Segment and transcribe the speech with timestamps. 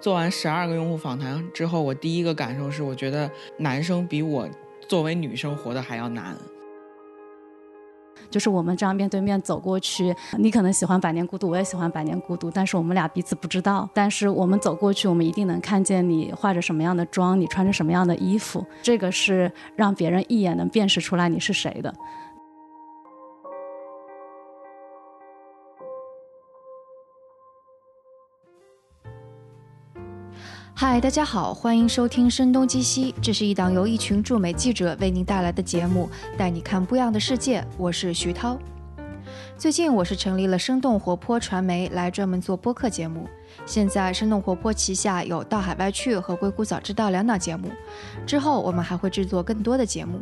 [0.00, 4.48] 做完十二个用户访谈之后，我第一个感受是，我觉得男生比我
[4.88, 6.34] 作为女生活的还要难。
[8.30, 13.88] 就是我们这样面对面走过去，你可能喜欢《百年孤独》，我也喜欢《百年孤独》，但是我们俩彼此不知道。
[13.92, 21.92] 但是我们走过去，我们一定能看见你化着什么样的妆，你穿着什么样的衣服，这个是让别人一眼能辨识出来你是谁的。
[30.80, 36.08] 嗨，大家好，欢迎收听《声东击西》，这是一档由一群驻美记者为您带来的节目，
[36.38, 37.62] 带你看不一样的世界。
[37.76, 38.58] 我是徐涛。
[39.58, 43.28] 最近我是成立了生动活泼传媒，来专门做播客节目。
[43.66, 47.70] 现在生动活泼旗下有《到海外去》和《硅谷早知道》两档节目，
[48.26, 50.18] 之后我们还会制作更多的节目。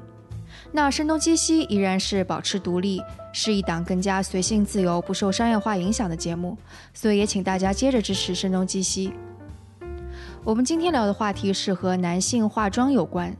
[0.73, 3.01] 那《声东击西》依然是保持独立，
[3.33, 6.59] 是一档更加随性自由、不受商业化影响的节目，
[6.93, 9.11] 所以也请大家接着支持《声东击西》。
[10.49, 13.37] 我们今天聊的话题是和男性化妆有关。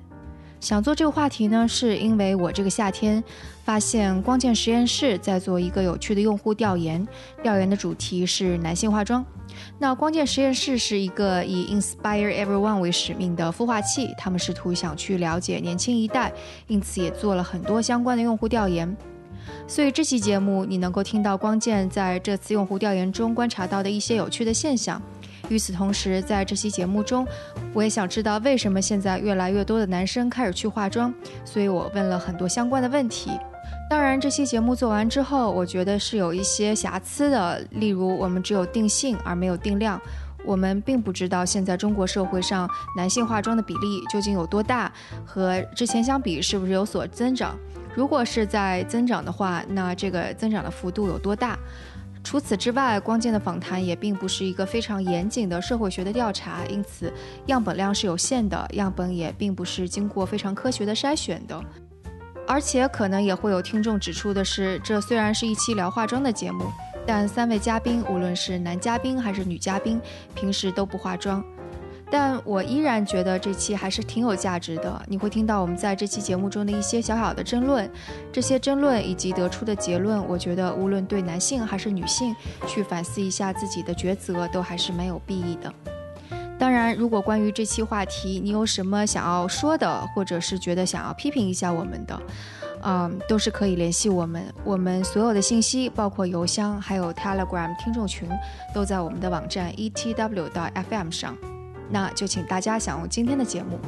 [0.61, 3.25] 想做这个话题呢，是因为我这个夏天
[3.65, 7.09] 发现光剑实验室在做一个有趣的用户调研，
[7.43, 9.25] 调研的主题是男性化妆。
[9.79, 16.31] 那光剑实验室是一个以 inspire everyone 为使命的孵化器，他们试图想去了解年轻一代，
[16.67, 18.95] 因此也做了很多相关的用户调研。
[19.67, 25.01] 所以这期节目你能够听到光剑在这次用户调研中观察到的一些有趣的现象。
[25.49, 27.27] 与此同时，在这期节目中，
[27.73, 31.13] 我也想知道为什么现在越来越多的男生开始去化妆，
[31.45, 33.31] 所以我问了很多相关的问题。
[33.91, 39.99] 当然，这期节目做完之后，我觉得是有一些瑕疵的，例如我们只有定性而没有定量，
[40.45, 44.93] 我们并不知道现在中国社会上男性化妆的比例究竟有多大，
[45.25, 47.57] 和之前相比是不是有所增长。
[47.95, 51.59] 如果是在增长的话，那这个增长的幅度有多大？
[52.29, 57.11] 除此之外，光剑的访谈也并不是一个非常严谨的社会学的调查，因此
[57.47, 61.59] 样本量是有限的，样本也并不是经过非常科学的筛选的。
[62.47, 66.67] 而且可能也会有听众指出的是，这虽然是一期聊化妆的节目，
[67.07, 69.99] 但三位嘉宾，无论是男嘉宾还是女嘉宾，
[70.35, 71.43] 平时都不化妆。
[72.11, 75.03] 但我依然觉得这期还是挺有价值的。
[75.07, 77.91] 你会听到我们在这期节目中的一些小小的争论，
[78.33, 82.35] 这些争论以及得出的结论，我觉得无论对男性还是女性，
[82.67, 85.73] 去反思一下自己的抉择，都还是蛮有裨益的。
[86.59, 92.21] 当然，如果关于这期话题你有什么想要说的，或者是觉得想要批评一下我们的，
[92.83, 94.43] 嗯，都是可以联系我们。
[94.65, 98.29] 我们所有的信息，包括邮箱，还有 Telegram 听众群，
[98.75, 101.37] 都在我们的网站 etw 到 FM 上。
[101.91, 103.79] 那就请大家享用今天的节目。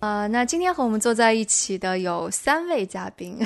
[0.00, 3.38] 呃，那今天和我们坐在一起的有三位嘉宾，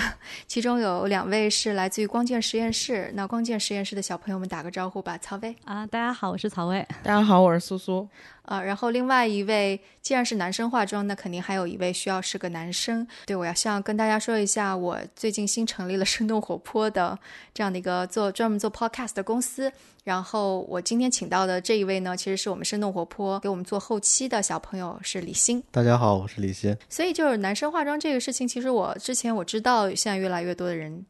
[0.47, 3.11] 其中有两位是来自于光剑实验室。
[3.13, 6.81] 那光剑实验室的小朋友们打个招呼吧，曹薇啊，大家好，我是曹薇。
[7.03, 8.09] 大家好，我是苏苏。
[8.47, 13.07] 啊，然后另外一位，既然是男生化妆，那肯定还有一位需要是个男生。
[13.27, 17.19] 对，我要希望跟大家说一下，我最近新成立了生动活泼的
[17.53, 19.71] 这样的一个做专门做 podcast 的公司。
[20.05, 25.61] 然后我今天请到的这一位呢，其实是我们生动活泼给我们做后期的小朋友，是李欣。
[25.73, 26.77] 大家好，我是李欣。
[26.89, 31.05] 所以就是男生化妆这个事情，其实我之前我知道，现在越来越多的人。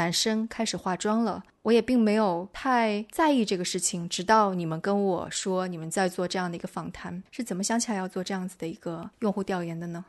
[0.00, 4.08] 男生开始化妆了，我也并没有太在意这个事情。
[4.08, 10.02] 直到你们跟我说你们在做这样的一个访谈，是怎么想起来要做这样子的一个用户调研的呢？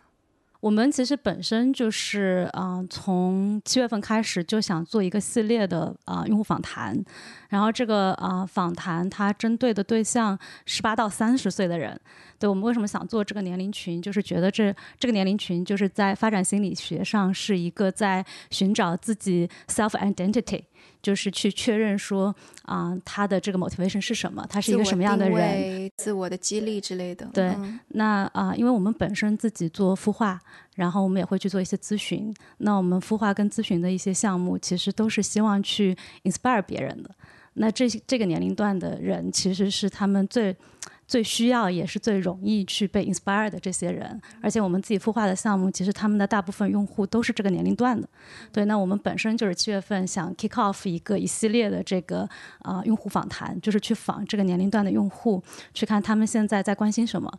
[0.62, 7.04] 我们其实本身就是，嗯，从七月份开始就想做一个系列的啊用户访谈，
[7.50, 12.00] 然后这个啊访谈它针对的对象十八到三十岁的人。
[12.42, 20.64] 对我们为什么想做这个年龄群，就是觉得这这个年龄群就是在发展心理学上是一个在寻找自己 self identity。
[21.02, 24.46] 就是去确认说啊，他的这个 motivation 是什么？
[24.48, 25.90] 他是一个什么样的人？
[25.98, 27.28] 自我的激励之类的。
[27.34, 27.56] 对，
[27.90, 30.40] 那啊，因为我们本身自己做孵化，
[30.76, 32.32] 然后我们也会去做一些咨询。
[32.60, 37.10] 那我们孵化跟咨询的一些项目，其实都是希望去 inspire 别人的。
[37.54, 40.56] 那这这个年龄段的人，其实是他们最。
[41.12, 48.08] 最需要也是最容易去被 inspire 的这些人，而且我们自己孵化的项目，其实他们的大部分用户都是这个年龄段的。
[48.54, 52.26] 对，那我们本身就是七月份想 kick off 一个一系列的这个
[52.60, 55.44] 啊用户访谈，就是去访这个年龄段的用户，
[55.74, 57.30] 去看他们现在在关心什么。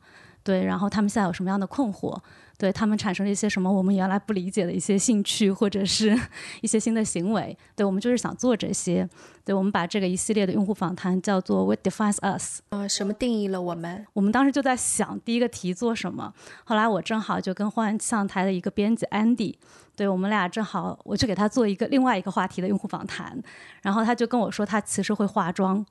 [0.45, 2.19] 对，然后他们现在有什么样的困惑，
[2.59, 6.19] 对他们产生了一些什么我们原来不理解的一些兴趣或者是
[6.63, 9.09] 一些新的行为，对我们就是想做这些，
[9.45, 12.61] 对我们把这个一系列的用户访谈叫做 What defines us？
[12.69, 14.07] 呃，什么定义了我们？
[14.13, 16.33] 我们当时就在想第一个题做什么，
[16.65, 19.57] 后来我正好就跟换象台的一个编辑 Andy。
[19.95, 23.39] 对我们俩正好，我去给他做一个另外一个话题的用户访谈，
[23.83, 25.85] 然后他就跟我说他其实会化妆，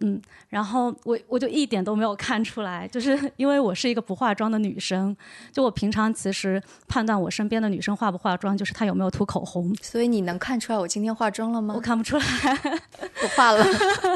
[0.00, 5.16] 嗯，然后我我就一点都没有看出来，就是 因为我是一个不化妆的女生，
[5.52, 9.74] 就我平常其实判断我身边的女生化不化妆，就是她有没有涂口红。
[9.80, 11.74] 所以你能看出来我今天化妆了吗？
[11.76, 12.24] 我看不出来，
[13.22, 13.64] 我化了，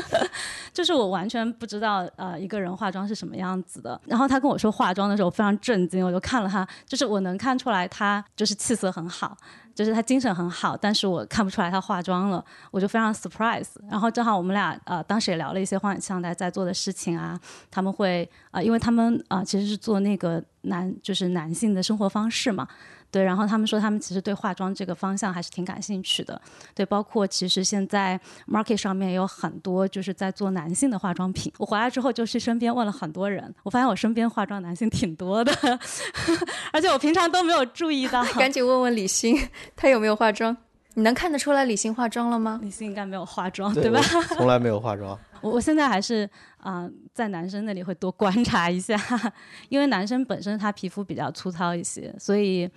[0.79, 4.01] 就是我完全不知道呃一个人化妆是什么样子的。
[4.07, 9.37] 然后他跟我说化妆的时候，我非常震惊，我就看了他，就是我能看出来他就是气色很好。
[9.75, 13.71] 就是他精神很好，但是我看不出来他化妆了，我就非常 surprise。
[13.91, 17.39] 然后正好我们俩呃当时也聊了一些荒野象台在做的事情啊，
[17.73, 22.67] 他们会啊，因为他们啊其实是做那个男就是男性的生活方式嘛。
[23.11, 26.39] 对，然后他们说他们其实对化妆这个方向还是挺感兴趣的。
[26.75, 31.51] 对，包括其实现在 market 上面也有很多就是在做男性的化妆品。
[31.59, 35.51] 我回来之后就去身边问了很多人，我发现我身边化妆男性挺多的，
[36.71, 38.23] 而且我平常都没有注意到。
[38.35, 39.37] 赶紧问问李欣，
[39.75, 40.55] 他有没有化妆？
[40.95, 42.59] 你能看得出来李欣化妆了吗？
[42.63, 44.01] 李欣应该没有化妆，对吧？
[44.37, 45.19] 从来没有化妆。
[45.41, 46.29] 我我现在还是
[46.59, 49.01] 啊，在男生那里会多观察一下，
[49.71, 52.69] 因为男生本身他皮肤比较粗糙一些，所以。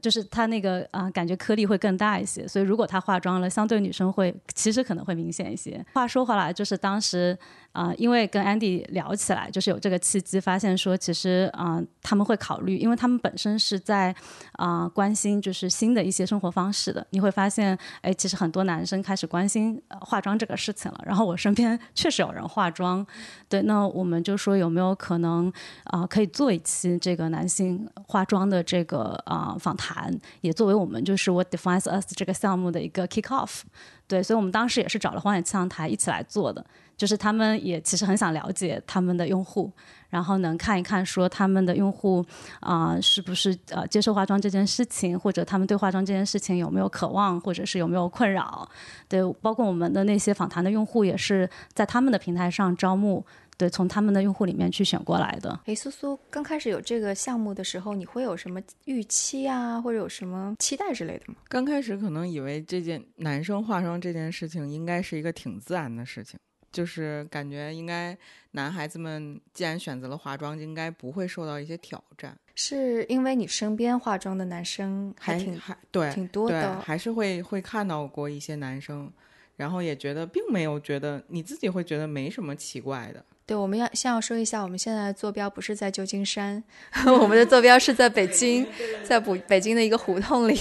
[0.00, 5.84] 就是她那个啊，感觉颗粒会更大一些，所以如果她化妆了，相对女生会其实可能会明显一些。
[5.92, 7.38] 话说回来，就是当时。
[7.74, 14.14] 啊，因为跟 Andy 聊起来，就是有这个契机，发现说其实啊，他们会考虑，因为他们本身是在
[14.52, 17.04] 啊关心就是新的一些生活方式的。
[17.10, 21.02] 你会发现，哎，其实很多男生开始关心呃化妆这个事情了。
[21.04, 23.04] 然后我身边 确实有人化妆，
[23.48, 25.52] 对，那我们就说有没有可能
[25.86, 33.62] 啊，可以做一期这个男性化妆的这个啊访谈，也作为我们就是 What Defines Us 这个项目的一个 kick off。
[34.06, 36.64] 对，所以我们当时也是找了荒野气象台一起来做的。
[36.96, 39.72] 就是他们也其实很想了解他们的用户，
[40.08, 42.24] 然后能看一看说他们的用户
[42.60, 48.68] 啊是不是呃接受化妆这件事情，或者他们对化妆这件事情有没有渴望，或者是有没有困扰。
[49.08, 53.24] 对，包括我们的那些访谈的用户也是在他们的平台上招募，
[53.56, 55.58] 对，从他们的用户里面去选过来的。
[55.66, 61.34] 诶，苏苏，刚开始有这个项目的时候，你会有什么预期啊，或者有什么期待之类的吗？
[61.48, 66.38] 刚开始可能以为这件男生化妆这件事情应该是一个挺自然的事情。
[66.74, 68.16] 就是感觉应该
[68.50, 72.36] 男孩子们既然选择了化妆，应该不会受到一些挑战。
[72.56, 79.10] 是因为你身边化妆的男生还挺还对挺多的，还是会会看到过一些男生，
[79.56, 83.24] 然后也觉得并没有觉得你自己会觉得没什么奇怪的。
[83.46, 86.62] 对，我们要先要说一下，我们现在的坐标不是在旧金山，
[87.20, 88.66] 我们的坐标是在北京，
[89.04, 90.54] 在北北京的一个胡同里。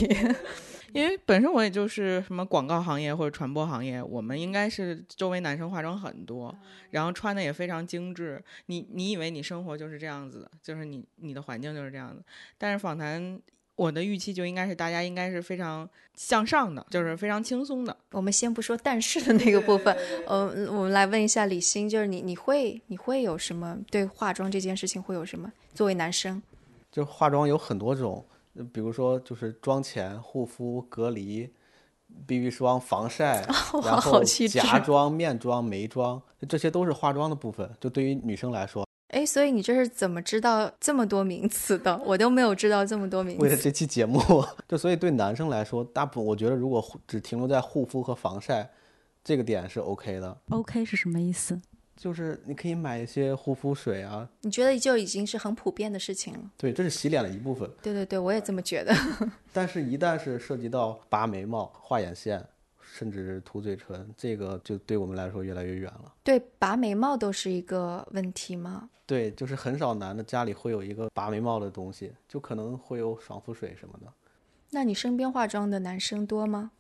[0.93, 6.55] 因为本身我也就是什么广告行业或者传播行业，我们应该是周围男生化妆很多，
[6.91, 8.41] 然后穿的也非常精致。
[8.67, 12.23] 你你以为你生活就是这样子的，就是你你的环境就是这样子。
[12.57, 13.41] 但是访谈，
[13.75, 17.97] 我的预期就应该是大家应该是非常向上的，就是非常轻松的。
[18.11, 19.95] 我们先不说但是的那个部分，
[20.27, 25.51] 呃，我们来问一下李欣，就是你你会你会有什么对化妆这件事情会有什么？
[25.73, 26.41] 作为男生，
[26.91, 28.23] 就化妆有很多种。
[28.71, 31.49] 比如说，就是妆前、护肤、隔离、
[32.27, 33.45] BB 霜、防晒，
[33.83, 37.69] 然后夹妆、面妆、眉妆，这些都是化妆的部分。
[37.79, 41.99] 就对于女生来说，哎，所以你这是怎么知道这么多名词的？
[42.05, 43.41] 我都没有知道这么多名词。
[43.41, 44.19] 为了这期节目，
[44.67, 48.69] 就所以对男生来说，大部分我觉得如果只停留在护肤和防晒
[49.23, 50.37] 这个点是 OK 的。
[50.49, 51.59] OK 是什么意思？
[52.03, 56.51] 就是你可以买一些护肤水啊，你觉得就已经是很普遍的事情了。
[56.57, 57.69] 对，这是洗脸的一部分。
[57.81, 58.93] 对对对，我也这么觉得。
[59.53, 62.45] 但是，一旦是涉及到拔眉毛、画眼线，
[62.81, 66.13] 甚至涂嘴唇，这个就对我们来说越来越远了。
[66.25, 68.89] 对，拔眉毛都是一个问题吗？
[69.05, 74.11] 对，就是很少男的家里会有一个拔眉毛的东西，就可能会有爽肤水什么的。
[74.71, 76.71] 那你身边化妆的男生多吗？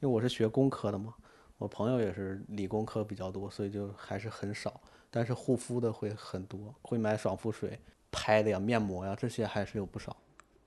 [0.00, 1.14] 因为我是学工科的嘛。
[1.62, 4.80] 我朋友也是理工科比较多，所以就还是很少。
[5.12, 7.78] 但是护肤的会很多，会买爽肤水、
[8.10, 10.16] 拍的呀、面膜呀，这些还是有不少。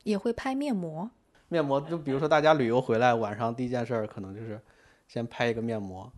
[0.03, 1.09] 也会拍面膜。
[1.49, 4.57] 面膜就比如说大家旅游回来，晚上第一件事儿可能就是
[5.09, 6.09] 先拍一个面膜。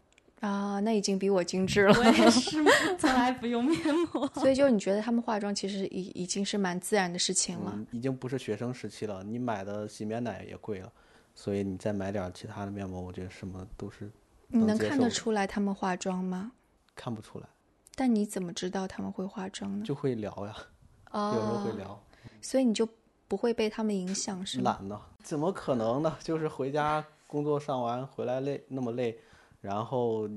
[0.42, 1.94] 啊，那已经比我精致了。
[1.98, 2.64] 我也是，
[3.00, 3.80] 从来不用面
[4.14, 4.30] 膜。
[4.36, 7.76] 所以就是你觉得他们化妆其实已已经是蛮自然的事情了。
[7.92, 10.92] 已经不是学生时期了，你买的洗面奶也贵了，
[11.34, 14.12] 所以你再买点其他的面膜，我觉得什么都是。
[14.48, 16.52] 你能看得出来他们化妆吗？
[16.96, 17.46] 看不出来。
[17.96, 19.86] 但你怎么知道他们会化妆呢？
[19.86, 20.56] 就会聊呀。
[21.14, 22.02] 有时候会聊。
[22.42, 22.88] 所以你就
[23.28, 24.78] 不会被他们影响，是吗？
[24.80, 25.02] 懒呢？
[25.24, 26.18] 怎么可能呢？
[26.22, 29.18] 就是回家工作上完回来累那么累，
[29.60, 30.30] 然后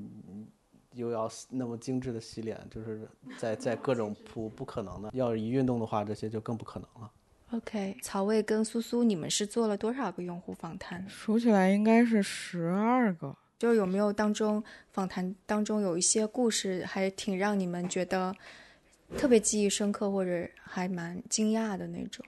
[0.93, 5.09] 又要那么精致的洗脸，就是在在各种铺，不可能的。
[5.13, 7.11] 要是一运动的话，这些就更不可能了。
[7.51, 11.07] OK，曹魏跟苏苏，你们是做了多少个用户访谈？
[11.07, 13.35] 数起来应该是十二个。
[13.61, 18.35] 就有没有当中访谈当中有一些故事，还挺让你们觉得
[19.15, 22.25] 特别记忆深刻，或者还蛮惊讶的那种？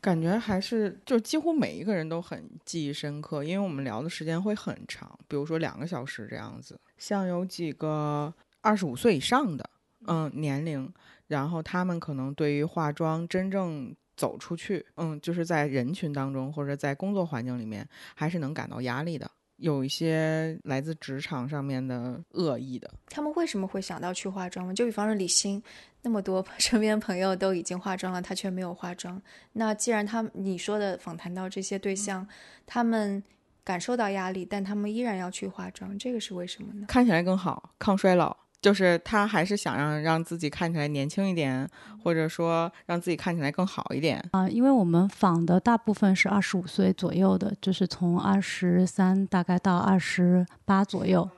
[0.00, 6.78] 感觉还是就几乎每一个人都很记忆深刻，因为我们聊的时间会很长，比如说两个小时这样子。
[6.96, 9.68] 像有几个二十五岁以上的，
[10.06, 10.88] 嗯，年龄，
[11.26, 13.92] 然后他们可能对于化妆真正。
[14.14, 19.28] 走出去，嗯，就是在人群当中或者在工作环境里面，还是能感到压力的。
[19.62, 22.90] 有一些来自职场上面的恶意的。
[23.08, 24.74] 他们为什么会想到去化妆吗？
[24.74, 25.62] 就比方说李欣，
[26.02, 29.20] 那么多 身边朋友都已经化妆了，他却没有化妆。
[29.52, 32.26] 那既然他你说的访谈到这些对象，
[32.66, 33.22] 他们
[33.62, 36.86] 感受到压力，但他们依然要去化妆，这个是为什么呢？
[36.88, 38.36] 看起来更好，抗衰老。
[38.62, 41.68] 就是他还是想让让自己看起来年轻一点，
[42.02, 44.48] 或者说让自己看起来更好一点啊。
[44.48, 51.28] 因为我们访的大部分是二十五岁左右的，就是从二十三大概到二十八左右。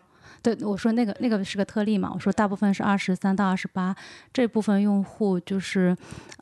[0.43, 2.11] 对，我说那个那个是个特例嘛。
[2.13, 3.97] 我说大部分是二十三到二十八
[4.31, 5.97] 这部分用户，就是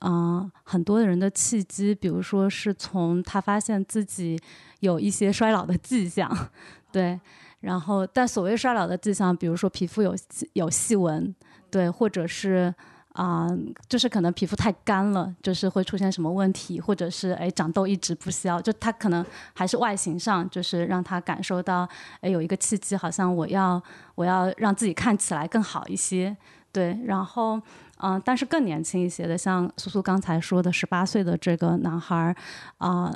[0.04, 4.36] 嗯，很多人的契机，比如说是从他发现自己
[4.80, 6.28] 有一些衰老的迹象，
[6.90, 7.20] 对。
[7.62, 10.14] 然后，但所谓衰老的迹象，比如说皮肤有
[10.52, 11.34] 有细纹，
[11.70, 12.74] 对，或者是
[13.12, 13.48] 啊，
[13.88, 21.88] 就是可能皮肤太干了，就是会出现什么问题，或者是哎长痘一直不消，就他可能还是外形上，就是让他感受到
[22.20, 23.80] 哎有一个契机，好像我要
[24.16, 26.36] 我要让自己看起来更好一些，
[26.72, 27.60] 对，然后
[27.98, 32.34] 嗯，但是更年轻一些的，像苏苏刚才说的十八岁的这个男孩儿
[32.78, 33.14] 啊。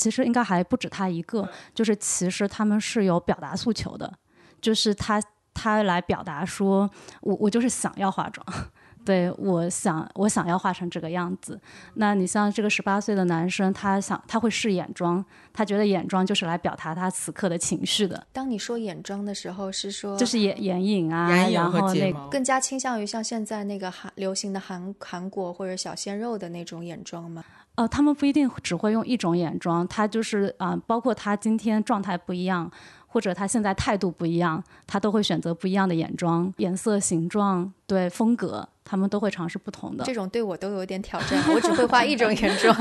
[0.00, 4.10] 其实应该还不止他一个，就是其实他们是有表达诉求的，
[4.58, 6.90] 就是他他来表达说，
[7.20, 8.46] 我我就是想要化妆，
[9.04, 11.60] 对我想我想要化成这个样子。
[11.94, 18.26] 那你像这个十八岁的男生，他想他会试眼妆，他觉得眼妆就是来表达他此刻的情绪的。
[18.32, 27.44] 当你说眼妆的时候，是说就是眼眼影啊，然后那更加倾向于像现在那个韩流行的韩韩国或者小鲜肉的那种眼妆吗？
[27.76, 32.70] 呃，他们不一定只会用一种眼妆，他就是啊，包括他今天状态不一样，
[33.06, 40.04] 或者他现在态度不一样，他都会选择不一样的眼妆，颜色、形状，对风格，他们都会尝试不同的。
[40.04, 42.76] 这种对我都有点挑战，我只会画一种眼妆，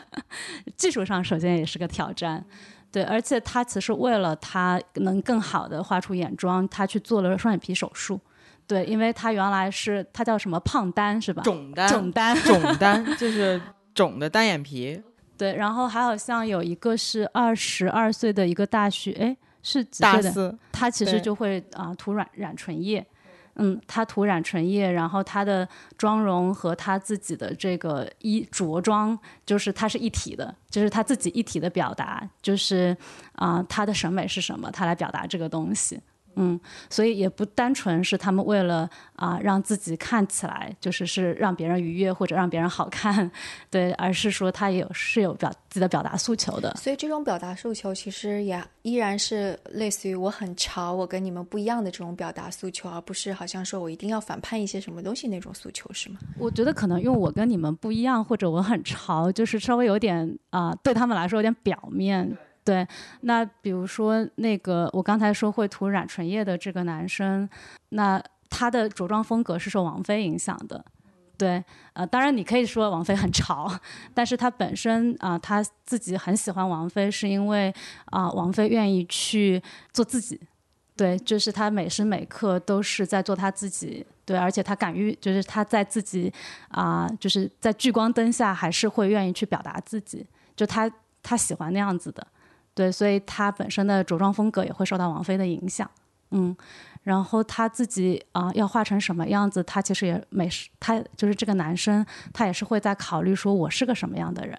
[0.78, 2.42] 技术上首先也是个挑战，
[2.90, 8.18] 对，而且他其实为了他能更好的画出眼妆，他去做了双眼皮手术，
[8.66, 11.42] 对，因为他原来是他叫什么胖丹是吧？
[11.42, 13.60] 肿丹，肿丹， 肿丹就是。
[13.94, 15.02] 肿的单眼皮，
[15.36, 23.04] 对，然后还好像有一个是二十二岁的一个大学，哎，是大四，他其实就会啊涂染染唇液，
[23.56, 25.68] 嗯，他涂染唇液，然后他的
[25.98, 32.96] 妆容和他自己的这个衣着装，就是他是一体的，就是他自己一体的表达，就是
[33.34, 36.00] 啊他的审美是什么，他来表达这个东西。
[36.36, 36.58] 嗯，
[36.90, 43.30] 所以也不单纯是他们为了啊让自己看起来就是是让别人愉悦或者让别人好看，
[43.70, 46.74] 对，而是说他有是有表自己的表达诉求的。
[46.76, 56.18] 所以这种表达诉求其实也依然是类似于我很潮，我跟你们不一样的这种表达诉求，而不是好像说我一定要反叛一些什么东西那种诉求，是吗？
[56.38, 62.36] 我觉得可能因为我跟你们不一样，或者我很潮，就是稍微有点啊，对他们来说有点表面。
[62.64, 62.86] 对，
[63.22, 67.48] 那比如说那个我刚才说会涂染唇液的这个男生，
[67.88, 70.84] 那他的着装风格是受王菲影响的。
[71.36, 71.64] 对，
[71.94, 73.68] 呃，当然你可以说王菲很潮，
[74.14, 79.60] 但是他本身啊，他自己很喜欢王菲，是因为啊，王菲愿意去
[79.92, 80.40] 做自己。
[80.94, 84.06] 对，就是他每时每刻都是在做他自己。
[84.24, 86.32] 对，而且他敢于，就是他在自己
[86.68, 90.88] 啊，就是在聚光灯下还是会愿意去表达自己，就他
[91.24, 92.24] 他喜欢那样子的。
[92.74, 95.90] 对，所以他本身的着装风格也会受到王菲的影响，
[96.30, 96.56] 嗯，
[97.02, 104.58] 然后他自己啊要画成什么样子，他其实也每时他就是这个男生，他也是会在考虑说我是个什么样的人，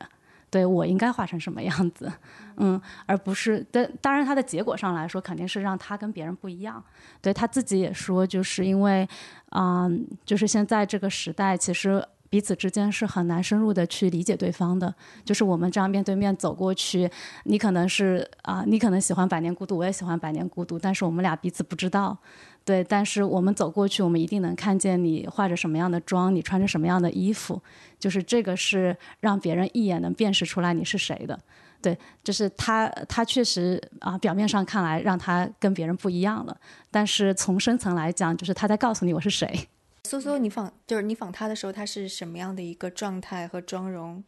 [0.52, 2.12] 对我应该画成什么样子，
[2.58, 6.84] 嗯，而不是但，当然他的结果上来说肯定是让他跟别人不一样，
[7.22, 9.08] 对他自己也说就是因为
[9.50, 9.90] 啊，
[10.24, 12.06] 就是现在这个时代其实。
[12.34, 14.92] 彼此之间是很难深入的去理解对方的，
[15.24, 17.08] 就是我们这样面对面走过去，
[17.44, 22.18] 你可能是啊，你可能喜欢《百年孤独》，我也喜欢《百年孤独》，但是我们俩彼此不知道，
[22.66, 27.62] 对，但是我们走过去，我们一定能看见你化着什么样的妆，你穿着什么样的衣服，
[28.00, 31.40] 就是这个是让别人一眼能辨识出来你是谁的。
[31.84, 36.58] 对，就是他，他确实啊，表面上看来让他跟别人不一样了，
[36.90, 39.68] 但是从深层来讲，就是他在告诉你我是谁。
[40.06, 44.24] 苏苏，你访就是你访他的时候，他是什么样的一个状态和妆容？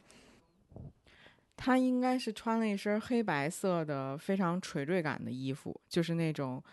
[1.58, 6.64] 他应该是穿了一身黑白色的非常垂坠感的衣服，就是那种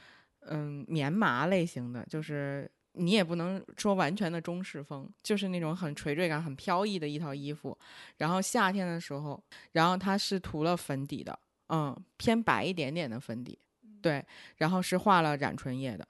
[0.46, 2.70] 嗯棉麻类型的，就是。
[2.94, 7.74] 你也不能说完全的中式风，就是那种很垂坠感、很飘逸的一套衣服。
[8.18, 9.42] 然后夏天的时候，
[9.72, 11.38] 然后他是涂了粉底的，
[11.70, 13.58] 嗯，偏白一点点的粉底，
[14.02, 14.22] 对，
[14.58, 16.06] 然后是画了染唇液的。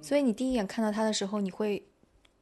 [0.00, 1.86] 所以你第一眼看到他的时候，你会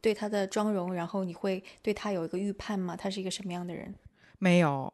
[0.03, 2.95] 对他的妆容，然后你会对他有一个预判吗？
[2.95, 3.95] 他是一个什么样的人？
[4.39, 4.93] 没有，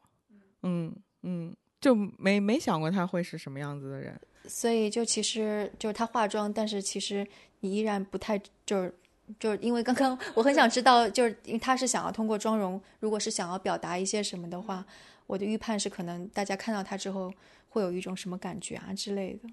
[0.62, 4.16] 嗯嗯，就没没想过他会是什么样子的人。
[4.46, 7.26] 所以就其实就是他化妆，但是其实。
[7.60, 8.94] 你依然不太就是，
[9.40, 14.86] 就是因为刚刚我很想知道，就是因为他是想要通过妆容，如果是想要表达一些什么的话，
[15.26, 17.34] 我的预判是可能大家看到他之后
[17.68, 19.48] 会有一种什么感觉啊之类的。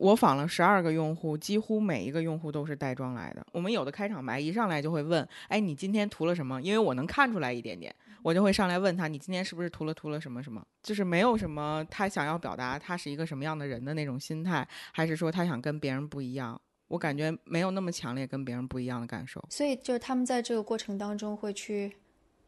[0.00, 3.46] 我访了十二个用户，几乎每一个用户都是带妆来的。
[3.52, 16.58] 我们有的开场白一上来就会问：“哎，你今天涂了什么？”因为我能看出来一点点，我就会上来问他：“你今天是不是涂了涂了什么什么？”就是没有什么他想要表达他是一个什么样的人的那种心态，还是说他想跟别人不一样？
[16.88, 21.94] 我感觉没有那么强烈跟别人不一样的感受，所以就是他们在这个过程当中会去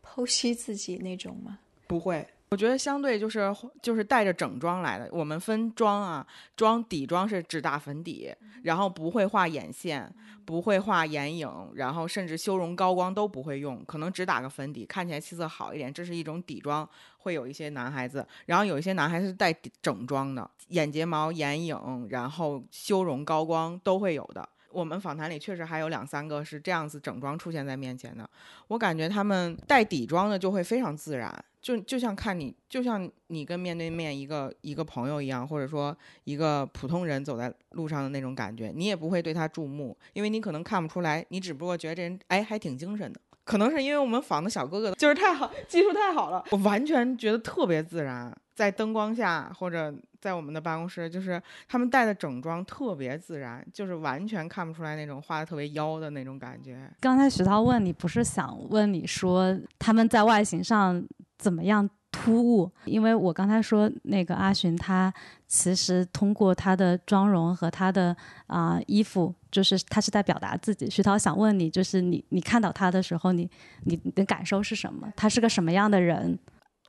[0.02, 1.58] 剖析自己那种吗？
[1.86, 2.26] 不会。
[2.52, 5.08] 我觉得相对就是就是带着整妆来的。
[5.10, 8.30] 我们分妆啊，妆底妆是只打粉底，
[8.64, 10.12] 然后不会画眼线，
[10.44, 15.90] 不会画眼影，然后甚至修容高光都不会用，可能只打个粉底，看起来气色好一点。
[15.90, 16.86] 这是一种底妆，
[17.20, 24.46] 会有一些男孩子，然后有一些男孩子带整妆的，眼睫毛、眼影，然后修容高光都会有的。
[24.70, 28.28] 我们访谈里确实还有两三个是这样子整妆出现在面前的，
[28.68, 31.32] 我感觉他们带底妆的就会非常自然。
[31.62, 43.20] 就就像看你，就像你跟面对面一个一个朋友一样，或者说一个普通人走在路上的那种感觉，你也不会对他注目，因为你可能看不出来，你只不过觉得这人哎还挺精神的。
[43.44, 56.88] 可能是因为我们仿的小哥哥就是太好，技术太好了，我完全觉得特别自然，在灯光下或者在我们的办公室，就是他们带的整装特别自然，就是完全看不出来那种画的特别妖的那种感觉。
[57.00, 61.04] 刚才徐涛问你，不是想问你说他们在外形上？
[61.42, 62.70] 怎么样突兀？
[62.84, 65.12] 因为我刚才说那个阿寻，他
[65.48, 70.88] 其实通过他的妆容和他的啊衣服，就是他是在表达自己。
[70.88, 73.50] 徐涛想问你，就是你你看到他的时候，你
[73.86, 75.12] 你的感受是什么？
[75.16, 76.38] 他是个什么样的人？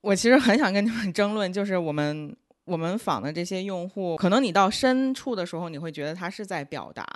[0.03, 2.35] 我其实很想跟你们争论，就是我们
[2.65, 7.07] 我们访的这些用户，可能你到深处的时候，你会觉得他是在表达，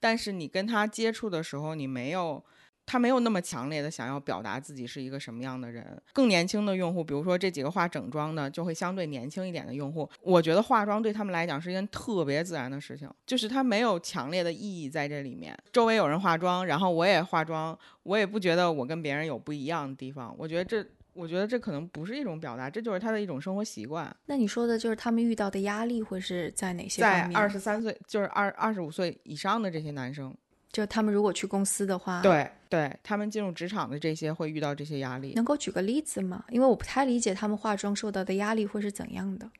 [0.00, 2.42] 但是你跟他接触的时候，你没有。
[2.90, 5.86] 他没有那么强烈的想要表达自己是一个什么样的人。
[6.14, 10.08] 更年轻的用户，比如说这几个化整妆的，就会相对年轻一点的用户。
[10.22, 15.54] 我觉得化妆对他们来讲是一件特别自然的事情，就是它没有强烈的意义在这里面。
[15.70, 20.34] 周围有人化妆，然后我也化妆，我也不觉得我跟别人有不一样的地方。
[20.38, 24.16] 我觉得这，我觉得这可能不是一种表达，这就是他的一种生活习惯。
[24.24, 27.02] 那你说的就是他们遇到的压力会是在哪些？
[27.02, 30.34] 在二十三岁，就是二二十五岁以上的这些男生。
[30.70, 35.32] 就他们如果去公司的话，对对，他们进入职场的这些会遇到这些压力。
[35.34, 36.44] 能够举个例子吗？
[36.50, 39.50] 因为我不太理解他们化妆受到的压力会是怎样的。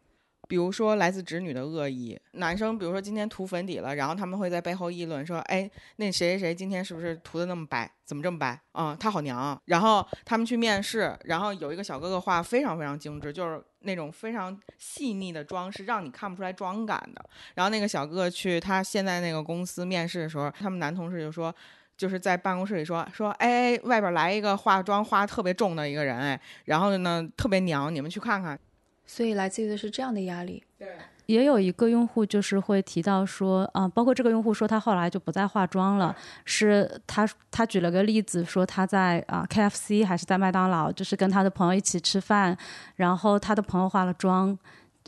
[0.46, 7.90] 比如说来自侄女的恶意，男生比如说今天涂粉底了，然后他们会在背后议论说：“哎，那谁谁谁今天是不是涂的那么白？
[8.06, 8.58] 怎么这么白？
[8.72, 17.24] 啊，他好娘。”然后他们去面试，然后有一个小哥哥画非常非常精致，就是那种非常细腻的妆，是让你看不出来妆感的。
[17.54, 21.54] 然后那个小哥哥去他现在那个公司面试的时候，他们男同事就说，
[21.96, 28.58] 就是在办公室里说说：“哎，外边来一个化妆化特别重的一个人，哎，然后呢特别娘，你们去看看。”
[29.06, 30.62] 所以来自于的是这样的压力。
[30.76, 30.96] 对，
[31.28, 42.56] 也有一个用户就是会提到说，啊，包括这个用户说他后来就不再化妆了，是他他举了个例子说他在啊 KFC 还是在麦当劳，就是跟他的朋友一起吃饭，
[42.96, 44.58] 然后他的朋友化了妆，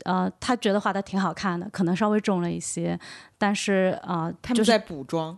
[0.03, 2.99] 呃，他觉得化的挺好看的，可能稍微重了一些，
[3.39, 5.35] 但是啊，他们在补妆。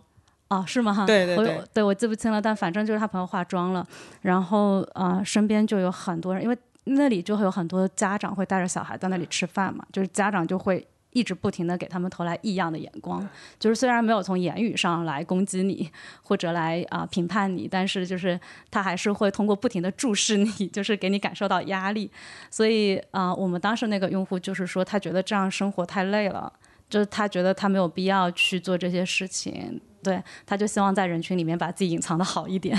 [0.48, 0.92] 哦，是吗？
[0.92, 3.84] 哈，对对对，对我记不清了，但反正就是他朋友化妆了，
[4.20, 6.58] 然后啊，身边就有很多人，因为。
[6.84, 13.26] 那里就会有很多家长会带着小孩在那里吃饭嘛，就是家长就会一直不停的给他们投来异样的眼光，
[13.58, 15.88] 就是虽然没有从言语上来攻击你
[16.22, 18.38] 或者来啊评判你，但是就是
[18.70, 22.10] 他还是会通过不停的注视你，就是给你感受到压力。
[22.50, 26.52] 所以啊，我们当时那个用户就是说，他觉得这样生活太累了，
[26.90, 29.80] 就是他觉得他没有必要去做这些事情。
[30.02, 32.78] 对，他就希望在人群里面把自己隐藏的好一点。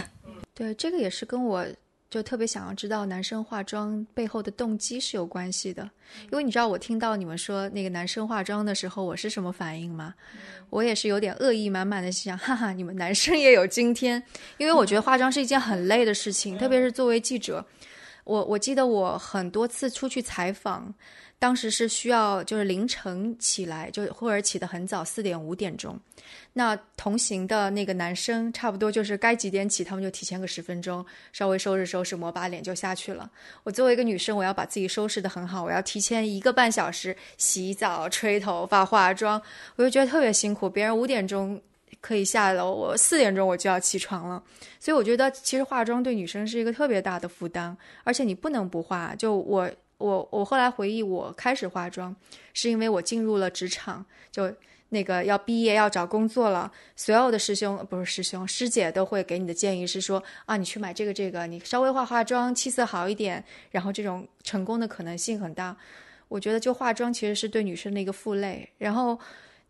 [0.54, 1.66] 对，这个也是跟我
[2.10, 5.90] 就特别想要知道男生化妆背后的动机是有关系的。
[6.32, 10.14] 因为你知道我听到你们说那个男生化妆的时候，我是什么反应吗？
[10.70, 14.22] 我也是有点恶意满满的想，哈哈，你们男生也有今天。
[14.58, 17.66] 因为我觉得化妆是一件很累的事情，特别是作为记者，
[18.24, 20.94] 我我记得我很多次出去采访。
[21.38, 26.00] 当时是需要就是凌晨起来，就或者起得很早，四点五点钟。
[26.54, 33.30] 那同行的那个男生差不多就是该几点起，他们就提前个十分钟，稍微收拾收拾，抹把脸就下去了。
[33.64, 39.40] 我作为一个女生，我要把自己收拾得很好，我要提前一个半小时洗澡、吹头发、化妆，
[39.76, 40.70] 我就觉得特别辛苦。
[40.70, 41.62] 别人五点钟
[42.00, 44.42] 可以下楼，我四点钟我就要起床了。
[44.80, 49.14] 所以我觉得其实化妆对女生是一个特别大的负担，而且你不能不化。
[49.16, 49.70] 就我。
[49.98, 52.16] 我我后来回忆，我开始化妆
[52.54, 54.54] 是因为我进入了职场，就
[54.90, 65.76] 那个要毕业要找工作了，所有的师兄不是师兄师姐都会给你的建议是说啊，你去买这个这个，你稍微化化妆，气色好一点，然后这种成功的可能性很大。
[66.28, 68.70] 我觉得就化妆其实是对女生的一个负累。
[68.78, 69.20] 然后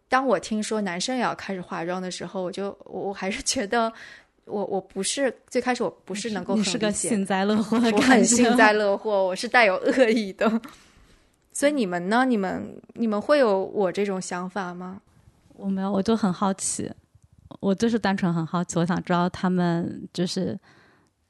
[0.09, 3.91] 当我听说男生也要开始化妆的时候，我就我还是觉得。
[4.45, 10.61] 我我不是最开始我不是能够很是个幸灾乐祸，我很幸灾乐祸，我是带有恶意的。
[11.51, 12.25] 所以你们呢？
[12.25, 15.01] 你们你们会有我这种想法吗？
[15.53, 16.91] 我没有，我就很好奇，
[17.59, 20.59] 我就是单纯很好奇，我想知道他们就是，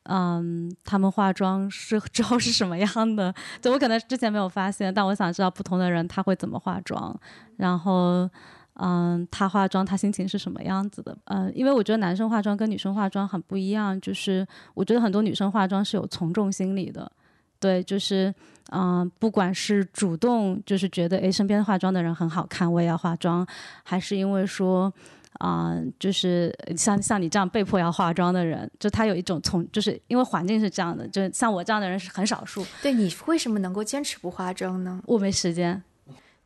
[0.03, 3.33] 嗯，他们化妆是 之后是什么样的？
[3.61, 7.17] 就我可能之前没有发现，但我想知道不同的人他会怎么化妆，
[7.57, 8.29] 然后。
[8.77, 11.17] 嗯，他化妆，他心情是什么样子的？
[11.25, 17.09] 嗯，因为我觉得男生化妆跟女生化妆很不一样，就是我觉得很多女生化妆是有从众心理的，
[17.57, 18.33] 对，就是
[18.71, 23.47] 嗯，不管是主动就是觉得诶身边化妆的人很好看，我也要化妆，
[23.81, 24.93] 还是因为说
[25.39, 32.65] 啊，就是像像你这样被迫要化妆的人，就他有一种从，就是因为环境是这样的，就像我这样的人是很少数。
[32.81, 35.01] 对你为什么能够坚持不化妆呢？
[35.05, 35.81] 我没时间，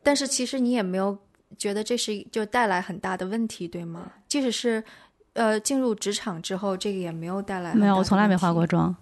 [0.04, 1.18] 但是其实你也没有。
[1.58, 4.12] 觉得这是就带来很大的问题，对吗？
[4.28, 4.84] 即使是，
[5.34, 7.74] 呃，进入职场之后，这个也没有带来。
[7.74, 8.96] 没有，我从来没化过妆。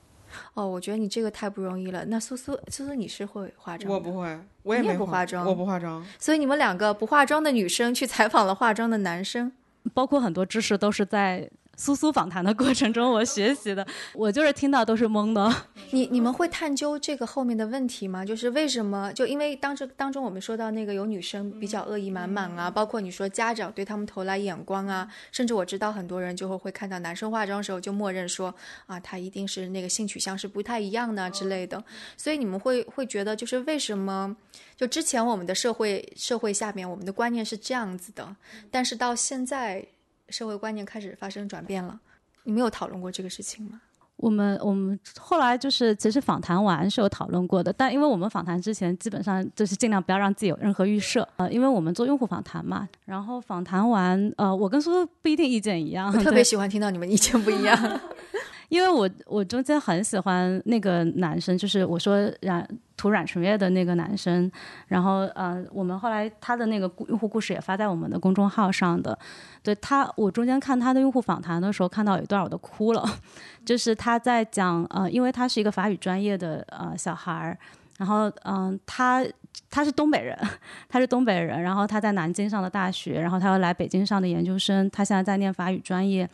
[0.53, 2.05] 哦，我觉得你这个太不容易了。
[2.05, 3.93] 那苏苏，苏苏，你是会化妆？
[3.93, 6.05] 我不会，我也不化妆，我不化妆。
[6.19, 9.51] 所以你们两个不化妆的女生去采访了化妆的男生，
[9.93, 11.49] 包括很多知识都是在。
[11.79, 15.53] 苏苏访谈的过程中，我学习的，我就是听到都是懵的。
[15.91, 18.25] 你你们会探究这个后面的问题吗？
[18.25, 19.13] 就是为什么？
[19.13, 28.53] 就因为当这当中我们说到那个有女生比较恶意满满啊，包括你说家长对他们投来眼光啊，甚至我知道很多人就会会看到男生化妆的时候就默认说
[28.87, 31.81] 啊，他一定是那个性取向是不太一样的之类的。
[32.17, 34.35] 所以你们会会觉得就是为什么？
[34.75, 38.35] 就之前我们的社会社会下面我们的观念是这样子的，
[38.71, 39.85] 但是到现在。
[40.29, 41.99] 社会观念开始发生转变了，
[42.43, 43.81] 你们有讨论过这个事情吗？
[44.17, 52.89] 我们我们后来就是其实访谈完是有讨论过的，但因为我们访谈之前基本上就是尽量不要让自己有任何预设，呃，因为我们做用户访谈嘛。
[53.05, 58.01] 然后访谈完，呃，我跟苏苏不一定意见一样，特别喜欢听到你们意见不一样。
[58.69, 64.51] 因为我我中间很喜欢那个男生，就是我说染涂染唇液的那个男生，
[64.87, 69.17] 然后呃，我们后来他的那个用户故事也发在我们的公众号上的。
[69.63, 73.05] 对他，我中间看他的用户访谈的时候，看到有一段我都哭了，
[73.63, 77.57] 就是他在讲呃，因为他是一个法语专业的呃小孩儿，
[77.97, 79.25] 然后嗯，他。
[79.71, 80.37] 他是东北人，
[80.87, 86.29] 他是东北人，然后他在南京上的大学，然后他又来北京上的研究生，他现在在念法语专业，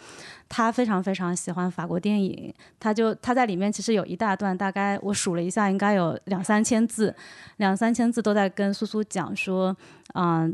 [0.49, 7.15] 他非常非常喜欢法国电影，他就他在里面其实有一大段，大概我数了一下，应该有两三千字，
[7.57, 9.75] 两三千字都在跟苏苏讲说，
[10.15, 10.53] 嗯，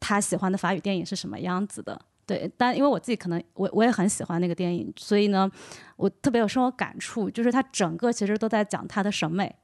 [0.00, 5.48] 他喜欢的法语电影是什么样子的，对，但因为我自己可能我我也很喜欢那个电影，所以呢，
[5.96, 9.54] 我特别有生活感触，就是他整个其实都在讲他的审美，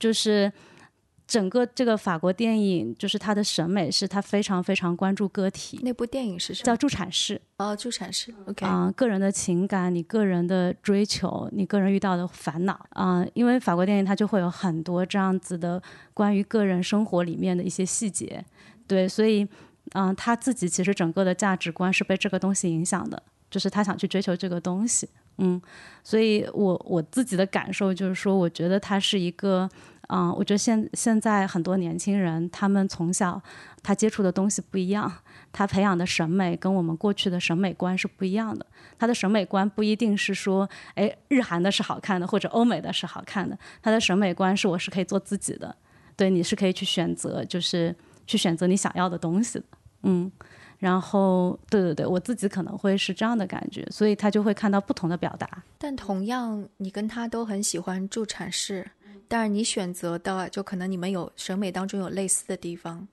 [0.00, 0.52] 就是。
[1.30, 5.78] 整个这个法国电影，就是他的审美是他非常非常关注个体。
[5.84, 6.64] 那部电影是什么？
[6.64, 7.36] 叫《助产士》。
[7.58, 8.32] 哦，《助产士》。
[8.46, 8.66] OK。
[8.66, 15.80] 啊，个人的情感，你个人的追求，你个人遇到的烦恼啊，因为法国电影它就会有很多这样子的
[16.12, 18.44] 关于个人生活里面的一些细节。
[18.88, 19.46] 对，所以，
[19.92, 25.08] 嗯，他自己其实整个的价值观是被这个东西影响的，就是他想去追求这个东西。
[25.40, 25.60] 嗯，
[26.04, 29.68] 所以我我自己的感受就是说，我觉得他是一个。
[30.12, 33.40] 嗯，我觉得现现在很多年轻人，他们从小
[33.80, 35.08] 他接触的东西不一样，
[35.52, 38.66] 他培养的审美跟我们过去的审美观是不一样的。
[38.98, 43.56] 他的审美观不一定是说，哎，日韩的是好看的，或者欧美的是好看的。
[43.80, 45.76] 他的审美观是我是可以做自己的，
[46.16, 47.94] 对，你是可以去选择，就是
[48.26, 49.62] 去选择你想要的东西。
[50.02, 50.28] 嗯，
[50.80, 55.62] 然后，对对对，我自己可能会是这样的感觉，所以他就会看到不同的表达。
[55.76, 58.90] 但同样，你跟他都很喜欢助产士，
[59.28, 63.06] 但是你选择的就可能你们有审美当中有类似的地方，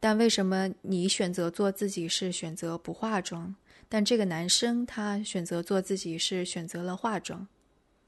[0.00, 3.54] 但为什么你选择做自己是选择不化妆，
[3.88, 7.46] 但这个男生他选择做自己是选择了化妆？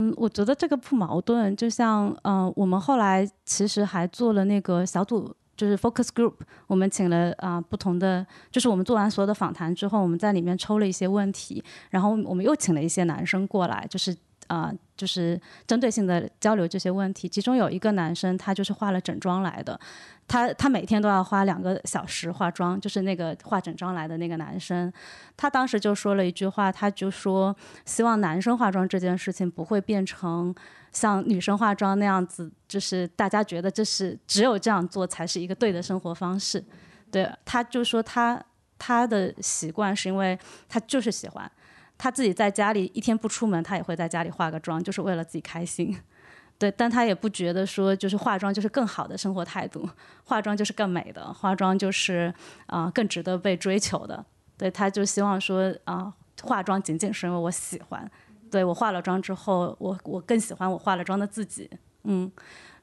[0.00, 1.54] 嗯，我觉得这个不矛盾。
[1.56, 5.32] 就像，嗯，我们后来其实还做了那个小组。
[5.56, 6.34] 就是 focus group，
[6.66, 14.16] 我们请了啊不同的，就是我们做完所有的访谈之后，我们在里面抽了一些问题，然后我们又请了一些男生过来，就是
[14.48, 17.28] 啊就是针对性的交流这些问题。
[17.28, 19.78] 其中有一个男生，他就是化了整妆来的。
[20.26, 24.90] 他他每天都要花两个小时化妆，就是那个化整妆来的那个男生，
[25.36, 27.54] 他当时就说了一句话，他就说
[27.84, 30.54] 希望男生化妆这件事情不会变成
[30.92, 36.64] 像女生化妆那样子，就是大家觉得这是只有这样做才是一个对的生活方式。
[37.10, 38.42] 对，他就说他
[38.78, 41.50] 他的习惯是因为他就是喜欢，
[41.96, 45.96] 他自己在家里一天不出门，他也会在家里化个妆，就是为了自己开心。
[46.56, 49.88] 对，但他也不觉得说就是化妆就是更好的生活态度，
[50.24, 52.32] 化妆就是更美的，化妆就是
[52.66, 54.24] 啊更值得被追求的。
[54.56, 58.08] 对，他就希望说啊，化妆仅仅是因为我喜欢，
[58.52, 61.68] 对我化了妆之后，我我更喜欢我化了妆的自己。
[62.04, 62.30] 嗯，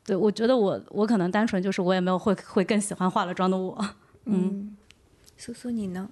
[0.04, 3.96] 对，我觉得我我可能单纯就是我也没有会会更喜欢化了妆的我。
[4.26, 4.76] 嗯，
[5.38, 6.10] 苏苏你呢？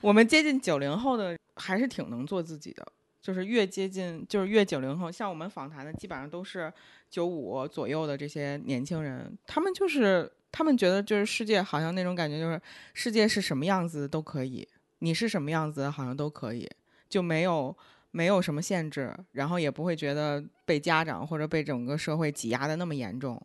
[0.00, 2.86] 我们接近九零后的还是挺能做自己的。
[3.20, 6.72] 就是越接近，就是越九零后，像我们访谈的基本上都是
[7.10, 12.58] 九五左右的这些年轻人，他们就是他们觉得就是世界好像那种感觉，就是
[12.94, 14.66] 世界是什么样子都可以，
[15.00, 16.66] 你是什么样子好像都可以，
[17.08, 17.76] 就没有
[18.12, 23.38] 没有什么限制，然后也不会觉得被家长或者被整个社会挤压的那么严重。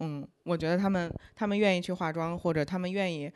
[0.00, 3.30] 嗯，我觉得他们他们愿意去化妆，或者他们愿意，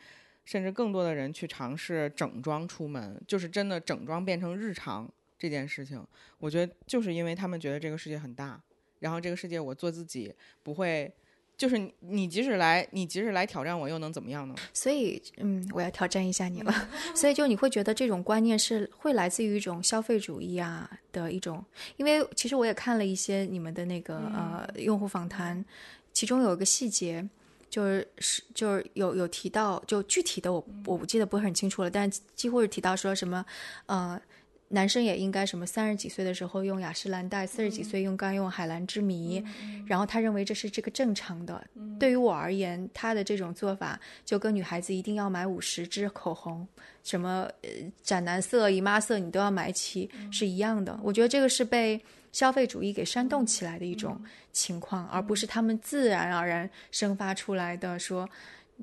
[0.45, 5.11] 甚至更多的人去尝试整装出门，就是真的整装变成日常。
[5.35, 6.01] 这件事情，
[6.39, 8.61] 我觉得就是因为他们觉得这个世界很大，
[8.99, 11.13] 然后这个世界我做自己不会，
[11.57, 14.55] 就是你你即使来你即使来挑战我又能怎么样呢？
[14.71, 16.73] 所以嗯，我要挑战一下你了。
[17.13, 21.61] 所以就你会觉得这种观念是会来自于一种消费主义啊的一种，
[21.97, 25.65] 因为其实我也看了一些你们的那个呃用户访谈，
[26.13, 27.27] 其中有一个细节
[27.73, 33.43] 就是是就是有有提到，就具体的我我不记得不是很清楚了，但几乎是提到说什么
[33.87, 34.21] 呃。
[34.69, 39.43] 男生也应该什么三十几岁的时候用雅诗兰黛，四十几岁用该用海蓝之谜，
[39.85, 41.63] 然后他认为这是这个正常的。
[41.99, 46.67] 对于我而言，他的这种做法就跟女孩子一定要买五十支口红，
[47.03, 47.69] 什么呃
[48.01, 50.99] 斩男色、姨妈色你都要买齐是一样的。
[51.03, 52.01] 我觉得这个是被
[52.33, 57.97] 消费主义给煽动起来的一种情况，而不是他们自然而然生发出来的。
[57.97, 58.27] 说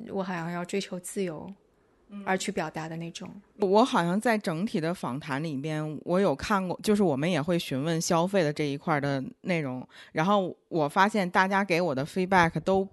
[0.09, 1.53] 我好像要追求自由。
[2.25, 12.89] 而去表达的那种，我好像在整体的访谈里边，我有看过，就是我们也会询问消费的这一块的内容，然后我发现大家给我的 feedback 都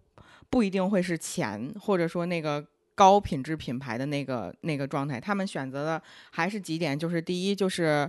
[0.52, 8.08] 不一定会是钱，或者说那个高品质品牌的那个那个状态，他们选择的还是几点，就是第一就是，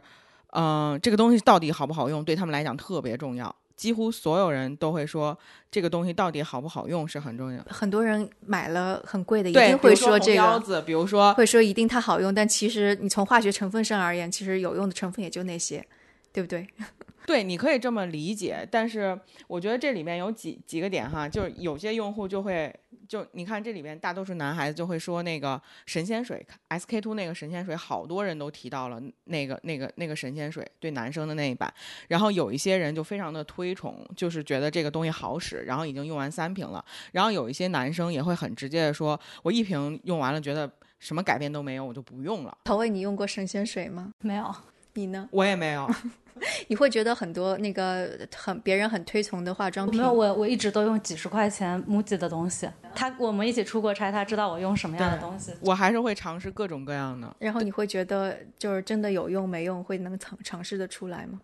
[0.52, 3.54] 嗯，这个东西到底好不好用，对他们来讲特别重要。
[3.76, 5.38] 几乎所有人都会说
[5.70, 7.62] 这个东西到底好不好用是很重要。
[7.68, 15.86] 很多人买了很贵的，一定会说这个，比如说会说一定它好用，但其实你从化学成分上而言，其实有用的成分也就那些，
[16.32, 16.66] 对不对？
[17.24, 22.74] 对，你可以这么理解，但是我觉得这里面有几几个点哈，就是有些用户就会
[23.08, 31.72] 就你看这里面大多数男孩子就会说那个神仙水 SK two 那个神仙水，好多人都提到了那个那个那个神仙水对男生的那一版，
[32.08, 42.58] 然后有一些人就非常的推崇，就是觉得这个东西好使，然后已经用完三瓶了，然后有一些男生也会很直接的说，我一瓶用完了觉得什么改变都没有，我就不用了。
[42.64, 44.12] 陶卫，你用过神仙水吗？
[44.20, 44.54] 没有，
[44.98, 45.28] 你呢？
[45.30, 45.88] 我也没有。
[46.68, 52.68] 你会觉得很多那个很别人很推崇的化妆品，没有我我一直都用几十块钱 MUJI 的东西。
[52.94, 55.52] 他我们一起出过差，他知道我用什么样的东西。
[55.60, 57.34] 我还是会尝试各种各样的。
[57.40, 61.40] 然后你会觉得就是真的有用没用，会能尝尝试的出来吗？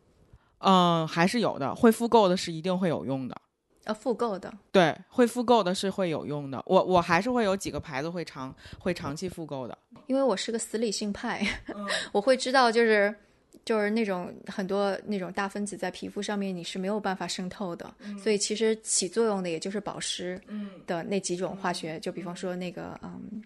[0.59, 1.75] 嗯，还是有的。
[1.75, 3.37] 会复购的是一定会有用的。
[3.83, 6.63] 呃，复购的对，会复购的是会有用的。
[6.67, 9.77] 我我还是会有几个牌子会长会长期复购的。
[10.07, 11.45] 因为我是个死理性派，
[12.13, 13.13] 我会知道就是。
[13.65, 20.39] 就是那种很多那种大分子在皮肤上面你是没有办法渗透的，所以其实起作用的也就是保湿
[20.87, 23.43] 的那几种化学，就比方说那个嗯，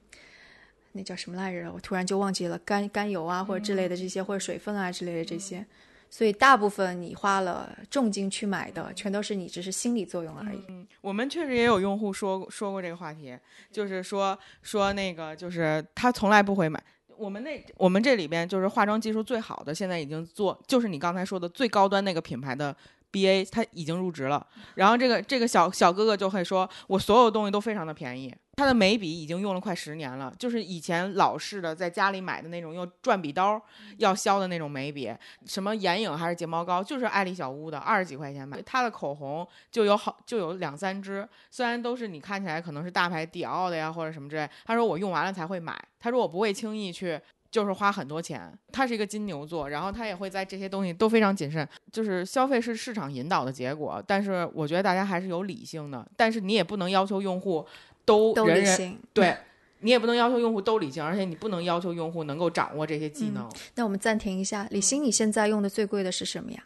[0.91, 1.73] 那叫什么来着？
[1.73, 5.65] 我突然就忘记了，甘甘油啊或者之类的这些，或者水分啊之类的这些，
[6.11, 10.61] 所以大部分你花了重金去买的，全都是你只是心理作用而已。
[10.69, 13.39] 嗯，我们确实也有用户说说过这个话题，
[13.71, 16.83] 就是说说那个就是他从来不会买。
[17.19, 22.75] 我们那我们这里边就是化妆技术最好的，现在已经做就是你刚才说的最高端那个品牌的。
[23.11, 28.35] B A 他已经入职了，然后这个这个小小哥哥就会说，我所有东西都非常的便宜。
[28.57, 33.61] 他的眉笔已经用了快十年了，就是以前老式的在家里买的那种用转笔刀
[33.99, 35.15] 要削的那种眉笔，
[35.47, 38.61] 什么眼影还是睫毛膏，就是爱丽小屋的，二十几块钱买。
[38.63, 47.19] 他的口红就有好就有两三支，虽然都是你看起来可能是大牌迪奥的呀或者什么之类，他说我用完了才会买，他说我不会轻易去。
[47.51, 51.67] 就是花很多钱，他是一个金牛座，然后他也会在这些东西都非常谨慎。
[51.91, 56.07] 就是消费是市场引导的结果，但是我觉得大家还是有理性的。
[56.17, 57.67] 但是你也不能要求用户
[58.05, 59.37] 都人人对，
[59.81, 63.49] 你也不能要求用户都理性，而且你不能要求用户能够掌握这些技能。
[63.75, 66.63] 那我们暂停一下，李欣，你现在用的最贵的是什么呀？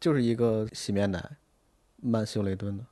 [0.00, 1.22] 就是一个洗面奶，
[2.02, 2.84] 曼秀雷敦的。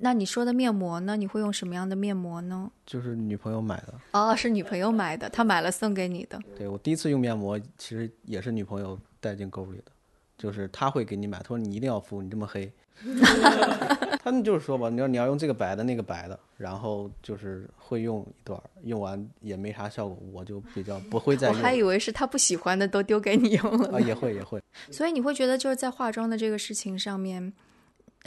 [0.00, 1.16] 那你说的面膜呢？
[1.16, 2.70] 你会用什么样的面膜呢？
[2.84, 6.38] 就是女朋友买的哦，是女朋友买的，她买了送给你的。
[6.56, 9.92] 对我第一次用面膜，其实也是女朋友带进沟里的，
[10.36, 12.70] 就是她会给你买，她说你一定要敷，你这么黑。
[14.24, 21.56] 他们就是说吧，你要你要用这个白的那个白的，然后就是会用一段，用完也没啥效果，我就比较不会再用。
[21.56, 23.96] 我还以为是他不喜欢的都丢给你用了。
[23.96, 24.60] 啊，也会也会。
[24.90, 27.52] 所以你会觉得就是在化妆的这个事情上面。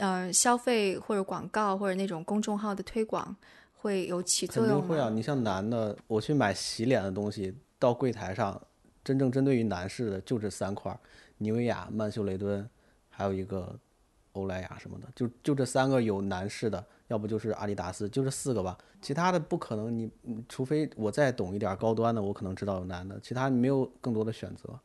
[0.00, 3.36] 呃，消费或者广告或者那种公众号的推广
[3.74, 4.86] 会有起作用吗？
[4.88, 5.10] 会啊！
[5.10, 8.60] 你像男的，我去买洗脸的东西，到柜台上，
[9.04, 10.98] 真正针对于男士的就这三块：
[11.38, 12.68] 妮维雅、曼秀雷敦，
[13.08, 13.78] 还有一个
[14.32, 18.76] 欧莱雅什么的，就就这三个有男士的，要不就是阿迪达斯，就这四个吧。
[19.02, 20.10] 其他的不可能，你
[20.48, 24.78] 除非我再懂一点高端的，我可能知道有男的，其他没有更多的选择，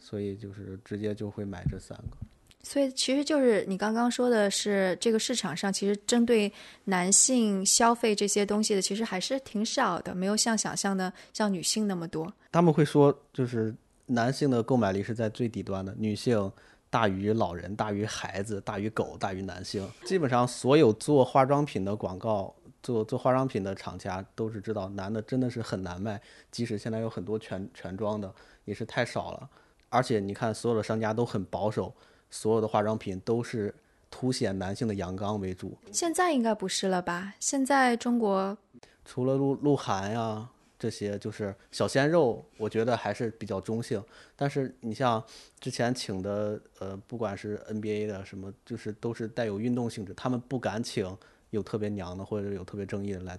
[0.00, 2.16] 所以就是直接就会买这三个。
[2.66, 6.52] 所以其实就是你刚刚说的是，这个市场上其实针对
[6.86, 12.30] 男性消费这些东西的，其实还是挺少的，没有像想象的像女性那么多。
[12.50, 13.72] 他们会说，就是
[14.06, 16.50] 男性的购买力是在最底端的，女性
[16.90, 19.88] 大于老人，大于孩子，大于狗，大于男性。
[20.04, 22.52] 基本上所有做化妆品的广告，
[22.82, 29.48] 做做化妆品的厂家都是知道，男的真的是很难卖，即使现在有很多全全妆的，也是太少了。
[29.88, 31.94] 而且你看，所有的商家都很保守。
[32.36, 33.74] 所有的化妆品都是
[34.10, 35.74] 凸显男性的阳刚为主。
[35.90, 37.32] 现在应该不是了吧？
[37.40, 38.56] 现在中国
[39.06, 40.46] 除了鹿鹿晗呀
[40.78, 44.02] 这些，就是小鲜肉，我觉得还是比较中性。
[44.36, 45.24] 但是你像
[45.58, 51.16] 之前请的，呃，不管是 NBA 的什么，就是都是带有运动性质，他们不敢请
[51.48, 53.38] 有特别娘的或者有特别正义的来。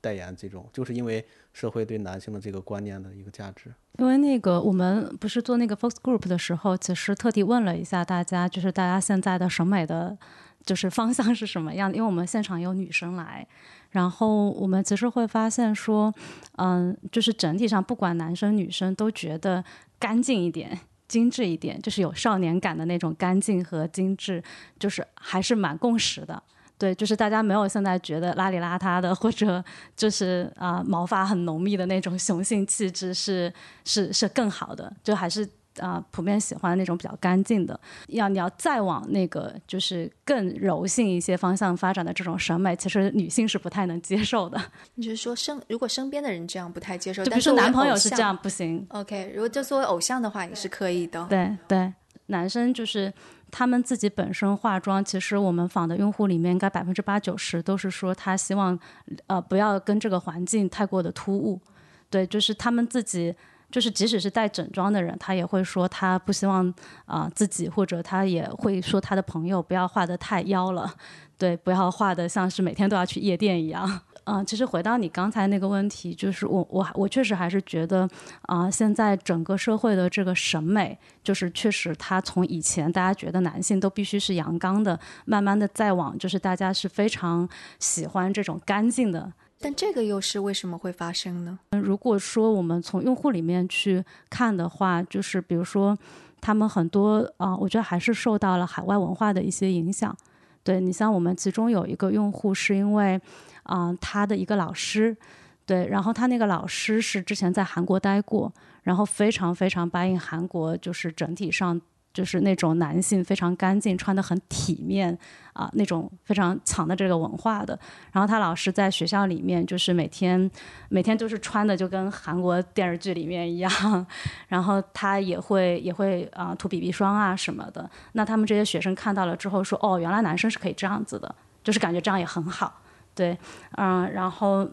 [0.00, 3.72] 代言这种，就是因为社会对男性的这个观念的一个价值。
[3.98, 10.16] 因为那个我们不是做那个 Fox Group 的时候，其实特地问了一下大家，就是大家现在的审美的，
[10.64, 11.96] 就是方向是什么样的？
[11.96, 13.46] 因为我们现场有女生来，
[13.90, 16.14] 然后我们其实会发现说，
[16.56, 19.62] 嗯，就是整体上不管男生女生都觉得
[19.98, 24.42] 干净一点、精致一点，就是有少年感的那种干净和精致，
[24.78, 26.42] 就是还是蛮共识的。
[26.80, 29.62] 对，就是大家没有现在觉得邋里邋遢的，或者
[29.94, 33.52] 就是啊毛发很浓密的那种雄性气质是
[33.84, 35.46] 是是更好的，就还是
[35.78, 37.78] 啊普遍喜欢那种比较干净的。
[38.08, 44.58] 要你要再往那个就是更柔性一些方向发展的这种审美，其实女性是不太能接受的。
[44.94, 48.86] 你是说身如果身边的人这样不太接受，就比如说男朋友是这样不行。
[48.88, 51.26] OK，如果就作为偶像的话，也是可以的。
[51.28, 51.92] 对对，
[52.28, 53.12] 男生就是。
[53.50, 58.78] 他们自己本身化妆，其实我们访的用户里面，应该百分之八九十都是说他希望，
[59.26, 61.60] 呃，不要跟这个环境太过的突兀。
[62.08, 63.34] 对，就是他们自己，
[63.70, 66.72] 就是即使是带整妆的人，他也会说他不希望
[67.06, 70.92] 啊自己，或者他也会说他的朋友不要画的太妖了，
[71.38, 74.00] 对，不要画的像是每天都要去夜店一样。
[74.32, 78.08] 嗯，其实回到你刚才那个问题，就是我我我确实还是觉得，
[78.42, 87.48] 啊，现在整个社会的这个审美，就是确实它从以前大家觉得男性都必须是阳刚的，慢慢的再往就是大家是非常
[87.80, 89.32] 喜欢这种干净的。
[89.58, 91.58] 但这个又是为什么会发生呢？
[91.72, 95.98] 如果说我们从用户里面去看的话，就是比如说
[96.40, 100.16] 他们很多啊，我觉得还是受到了海外文化的一些影响。
[100.62, 103.20] 对你像我们其中有一个用户是因为。
[103.70, 105.16] 啊，他的一个老师，
[105.64, 108.52] 对，然后他那个老师是之前在韩国待过，
[108.82, 111.80] 然后非常非常答应韩国，就是整体上
[112.12, 115.16] 就是那种男性非常干净、穿的很体面
[115.52, 117.78] 啊，那种非常强的这个文化的。
[118.10, 120.50] 然后他老师在学校里面，就是每天
[120.88, 124.04] 每天都是穿的就跟韩国电视剧里面一样。
[124.48, 127.88] 然后他也会也会啊涂 BB 霜啊什么的。
[128.14, 132.79] 那他们这些学生看到了之后说：“哦，原来男生是可以这样子的，就是感觉这样也很好。”
[133.14, 133.36] 对，
[133.76, 134.68] 嗯，然后。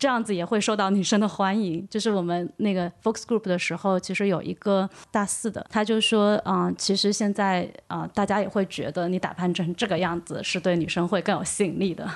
[0.00, 1.84] 这样子也会受到女生的欢迎。
[1.90, 12.08] 就是我们那个 focus group 的时候，其实有一个大四的，他就说，嗯，其实现在啊，大家也会觉得你打扮成这个样子是对女生会更有吸引力的。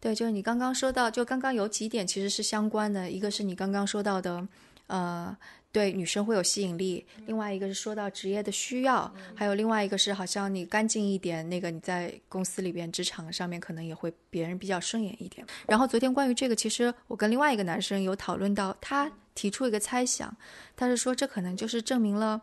[0.00, 4.48] 对，就是你刚刚说到，就刚刚有几点其实是相关的，一个是你刚刚说到的，
[4.86, 5.36] 呃。
[5.76, 15.46] 对女生会有吸引力，另外一个是说到职业的需要，还有另外一个是好像你干净一点，那个你在公司里边职场上面可能也会别人比较顺眼一点。
[15.68, 20.34] 然后昨天关于这个，其实我跟另外一个男生有讨论到，他提出一个猜想，
[20.74, 22.40] 他是说这可能就是证明了，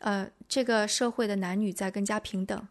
[0.00, 2.68] 呃，这个社会的男女在更加平等。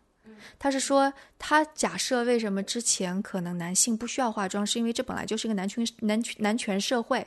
[0.60, 7.26] 他是说他假设为什么之前可能男性不需要化妆，是因为这本来就是一个男权男男权社会，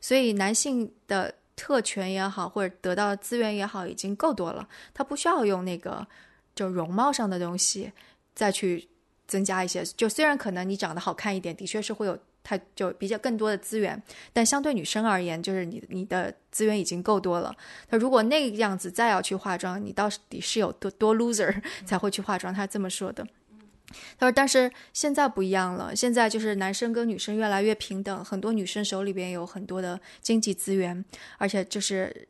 [0.00, 1.32] 所以男性的。
[1.56, 4.68] 特权也好，或者得到资源也好，已经够多了。
[4.94, 6.06] 他不需要用那个
[6.54, 7.90] 就容貌上的东西
[8.34, 8.86] 再去
[9.26, 9.82] 增加一些。
[9.82, 14.00] 就虽然可能你长得好看一点，的确是会有太就比较更多的资源，
[14.32, 17.56] 但相对女生而言，就是你你的资源已经够多了。
[17.88, 22.52] 他如果那个样子再要去化妆，你到底是有多多 loser 才会去化妆？
[22.54, 23.26] 他这么说的。
[24.18, 31.04] 他说：“但是现在不一样了，现在就是男生跟女生越来越平等，很多女生手里边有很多的经济资源，
[31.38, 32.28] 而且就是，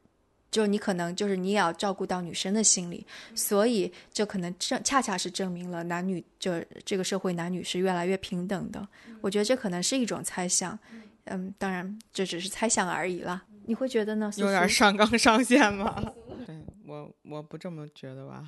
[0.51, 8.87] 就你可能就是你也要照顾到女生的心理，所以这可能正恰恰是证明了男女就这个社会男女是越来越平等的。
[9.23, 10.79] 我觉得这可能是一种猜想，
[11.25, 13.43] 嗯，当然这只是猜想而已啦。
[13.65, 14.31] 你会觉得呢？
[14.37, 16.05] 有点上纲上线吗？
[16.47, 18.45] 对我我不这么觉得吧。”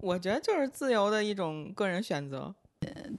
[0.00, 2.54] 我觉得就是自由的一种个人选择，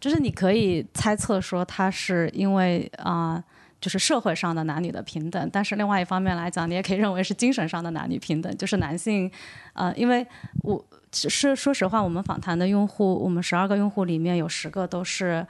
[0.01, 3.41] 就是你可以猜测说他是因为啊，
[3.80, 9.32] 就是社会上的男女的平等，但是另外一方面来讲，你也可以认为是精神上的男女平等，就是男性，
[9.74, 10.26] 呃，因为
[10.64, 15.45] 我是说实话，我们访谈的用户，我们十二个用户里面有十个都是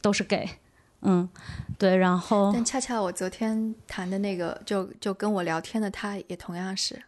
[0.00, 0.48] 都是 gay，
[1.02, 1.28] 嗯，
[1.76, 7.02] 对，然后但恰恰我昨天谈的那个，就就跟我聊天的他也同样是。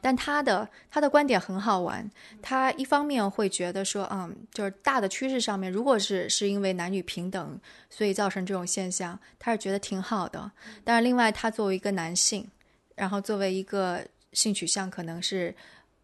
[0.00, 2.08] 但他的他的观点很好玩，
[2.40, 7.58] 他一方面会觉得说，嗯，就是大的趋势上面，如果是是因为男女平等，
[7.88, 10.50] 所以造成这种现象，他是觉得挺好的。
[10.84, 12.48] 但是另外，他作为一个男性，
[12.94, 15.54] 然后作为一个性取向可能是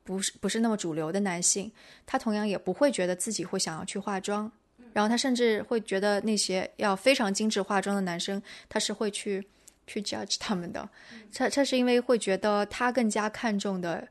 [0.05, 1.70] 不是不是那么主流的男性，
[2.05, 4.51] 他同样也不会觉得自己会想要去化妆，
[4.93, 9.47] 然后他甚至会觉得那些要非常精致化妆的男生，他是会去。
[9.87, 10.89] 去 judge 他们的，
[11.32, 14.07] 他他是因为会觉得他更加看重的，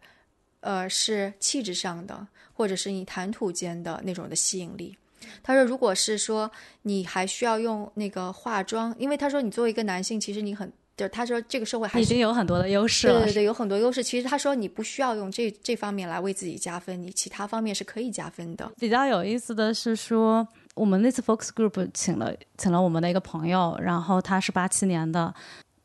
[0.62, 4.98] 呃，是气质上的，或者是你谈吐间的那种的吸引力。
[5.42, 6.50] 他说，如果是说
[6.84, 14.04] 你还需要用那个化妆，因为他说你作为一个男性，其实你很，就他说这个社会还已经有很多的优势了，对对对，有很多优势。
[14.04, 18.72] 其实他说你不需要用这这方面来为自己加分，你其他方面是可以加分的。
[18.80, 25.34] 比较有意思的是说，我们那次 focus group 请了请了我们的一个朋友，然后他是八七年的。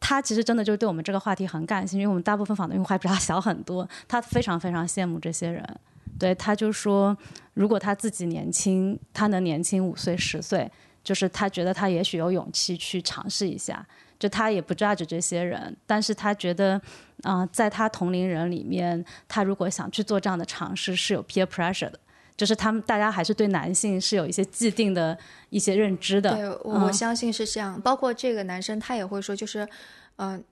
[0.01, 3.89] 他其实真的就是对我们这个话题很感兴趣，因为我们大部分访的用户还比他小很多。
[4.09, 5.65] 他非常非常羡慕这些人，
[6.19, 7.17] 对他就说，
[7.55, 10.69] 如果他自己年轻，他能年轻五岁十岁，
[11.05, 13.87] 就是他觉得他也许有勇气去尝试一下。
[14.19, 16.79] 就他也不 judge 这些人，但是他觉得，
[17.23, 21.99] 啊，在他同龄人里面，他如果想去做这样的尝试，是有 peer pressure 的。
[22.41, 25.19] 就是他们大家还是对男性是有一些既定的
[25.51, 26.35] 一些认知的。
[26.35, 27.79] 对，我相信是这样。
[27.83, 29.69] 包括这个男生，他也会说，就是，
[30.17, 30.43] 嗯，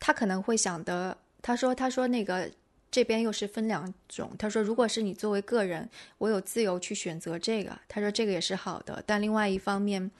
[0.00, 2.50] 他可能会想的，他说，他说那个
[2.90, 4.32] 这边又是分两种。
[4.36, 5.88] 他说，如果是你作为个人，
[6.18, 9.00] 我有自由去选择这个，他说这个也是好的。
[9.06, 10.10] 但另外一方面，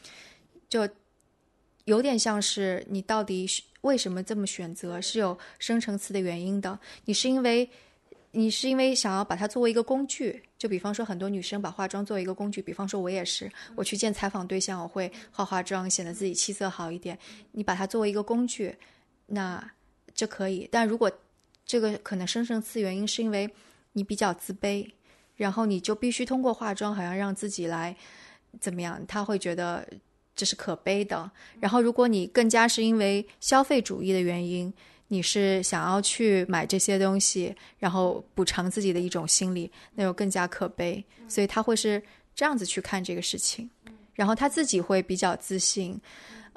[0.68, 0.89] 就
[1.87, 3.45] 有点像是你到底
[3.81, 6.79] 为什么这么选择，是有深层次的原因的。
[7.07, 7.68] 你是因为。
[8.37, 17.18] 你是因为想要把它作为一个工具，就比方说很多女生把化妆作为一个工具，比方说我也是，我去见采访对象，我会化化妆，显得自己气色好一点。
[17.53, 18.76] 你把它作为一个工具，
[19.24, 19.72] 那
[20.14, 20.68] 这可以。
[20.70, 21.11] 但如果
[21.64, 23.51] 这个可能深层次原因是因为
[23.93, 24.87] 你比较自卑，
[25.37, 27.97] 然后你就必须通过化妆好像让自己来
[28.61, 29.89] 怎么样，他会觉得
[30.34, 31.30] 这是可悲的。
[31.59, 34.70] 然后如果你更加是因为消费主义的原因。
[35.09, 41.04] 你是想要去买这些东西，然后补偿自己的一种心理，那又更加可悲。
[41.28, 42.02] 所以他会是
[42.34, 43.68] 这样子去看这个事情，
[44.14, 46.00] 然后他自己会比较自信。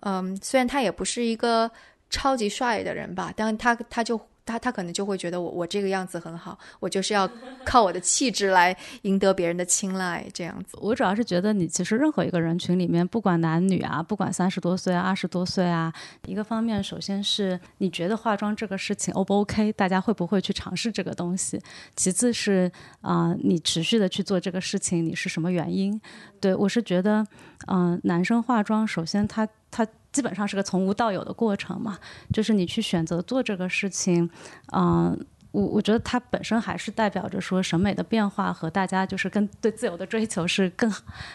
[0.01, 1.69] 嗯，虽然他也不是一个
[2.09, 4.19] 超级帅的人吧，但他他就
[4.49, 7.29] 他他可能就会觉得我我这个样子很好，我就是要
[7.63, 10.75] 靠我的气质来赢得别人的青睐，这样子。
[10.81, 15.93] 我主要是觉得你其实任何一个人群里面，不管男女啊，不管三十多岁啊、二十多岁啊，
[16.25, 21.61] 一个方面首先是你觉得化妆这个事情 O 不 OK，大家会不会去尝试这个东西？
[21.95, 22.71] 其次是
[23.01, 26.01] 啊，你持续的去做这个事情，你是什么原因？
[26.41, 27.23] 对我是觉得，
[27.67, 29.85] 嗯，男生化妆首先他他。
[30.11, 31.97] 基本上是个从无到有的过程嘛，
[32.33, 34.29] 就是你去选择做这个事情，
[34.73, 35.17] 嗯，
[35.51, 40.91] 我我觉得它本身还是代表着说审美的变化和大家就是跟对自由的追求是更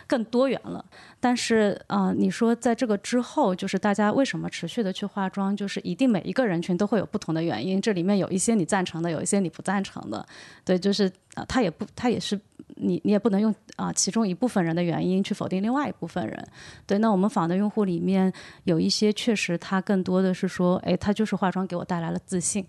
[0.06, 0.84] 更多元了。
[1.20, 10.26] 但是，呃，你说在这个之后，就是大家为什么持续的去化妆，就是一定每一个人群都会有不同的原因，这里面有一些你赞成的，有一些你不赞成的，
[10.64, 12.38] 对，就是啊，他也不，他也是。
[12.76, 16.48] 你你也不能用啊其中一部分人的原因去否定另外一部分人，
[16.86, 16.98] 对。
[16.98, 18.32] 那我们访的用户里面
[18.64, 22.66] 有一些确实他更多的是说，哎，他就是化妆给我带来了自信，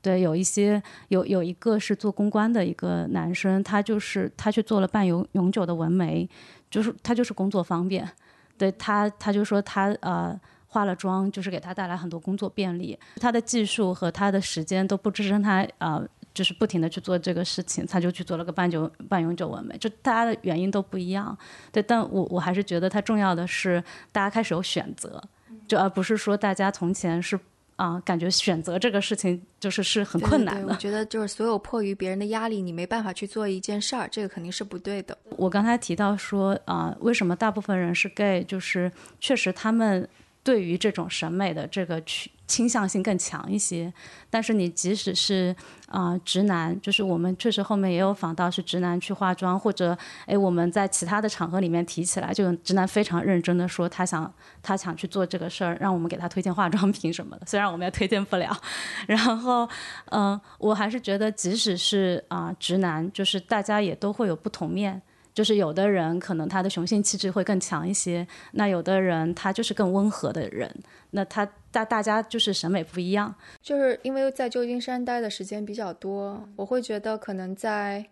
[0.00, 0.20] 对。
[0.20, 6.28] 有一些有有一个是做公关的一个男生，他就是他去做了半永永久的纹眉，
[6.70, 8.08] 就是他就是工作方便，
[8.56, 16.02] 对他他就说他呃化了妆就是给他带来很多工作便利，他的技术和他的时间都不支撑他啊。
[16.38, 21.36] 就是不停的去做这个事情，他就去做了个半久半永久纹眉，就大家的原因都不一样，
[21.72, 23.82] 对，但我我还是觉得它重要的是
[24.12, 25.20] 大家开始有选择，
[25.66, 27.36] 就而不是说大家从前是
[27.74, 30.72] 啊，感觉选择这个事情就是是很困难的。
[30.72, 35.18] 我觉得就是所有迫于别人的压力，你没办法去做一件事儿，这个肯定是不对的。
[35.30, 40.08] 我刚才提到说啊，为什么大部分人是 gay，就是确实他们
[40.44, 42.30] 对于这种审美的这个去。
[42.48, 43.92] 倾向性更强一些，
[44.30, 45.54] 但是你即使是
[45.86, 54.32] 啊直男，就是我们确实后面也有访到是直男去化妆，或者哎我们在其他的场合里面提起来，就直男非常认真的说他想
[54.62, 58.56] 他想去做这个事儿，让我们给他推荐化妆品什么的，虽然我们也推荐不了。
[59.06, 59.68] 然后
[60.06, 65.02] 嗯，我还是觉得即使是啊直男，就是大家也都会有不同面。
[65.34, 70.68] 就是有的人可能他的雄性气质会更强一些，那有的人他就是更温和的人，
[71.10, 73.34] 那他大大家就是审美不一样。
[73.60, 78.04] 就是因为在旧金山待的时间比较多，我会觉得可能在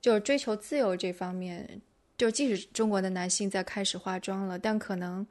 [0.00, 1.80] 就是追求自由这方面，
[2.16, 5.26] 就即使中国的男性在开始化妆了，但可能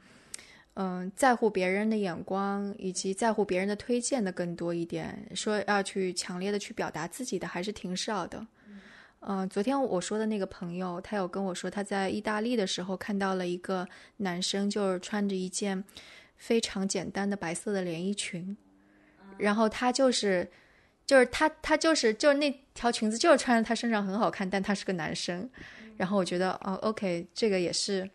[0.75, 8.45] 嗯在乎别人的眼光以及在乎别人的推荐的更多一点，说要去强烈的去表达自己的还是挺少的。
[9.21, 15.83] 嗯，昨天我说的那个朋友，他有跟我说，他在意大利的时候看到了一个男生，就是穿着一件
[16.39, 18.57] 非常简单的白色的连衣裙，
[19.37, 20.49] 然后他就是，
[21.05, 25.47] 就是他他就是就是那条裙子就是穿在他身上很好看，但他是个男生，
[25.97, 28.09] 然后我觉得哦，OK，这个也是，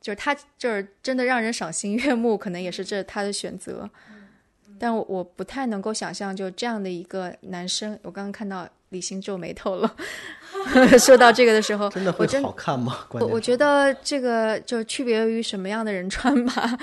[0.00, 3.90] 就是他就是真的让人赏心悦目，可能也是这他的选择，
[4.78, 8.66] 但我我不太能够想象就这样的一个男生，我刚刚看到。
[8.90, 9.96] 李欣皱眉头了。
[10.98, 13.06] 说到这个的时候， 真的会好看吗？
[13.10, 16.78] 我我觉得这个就区别于什么样的人穿吧。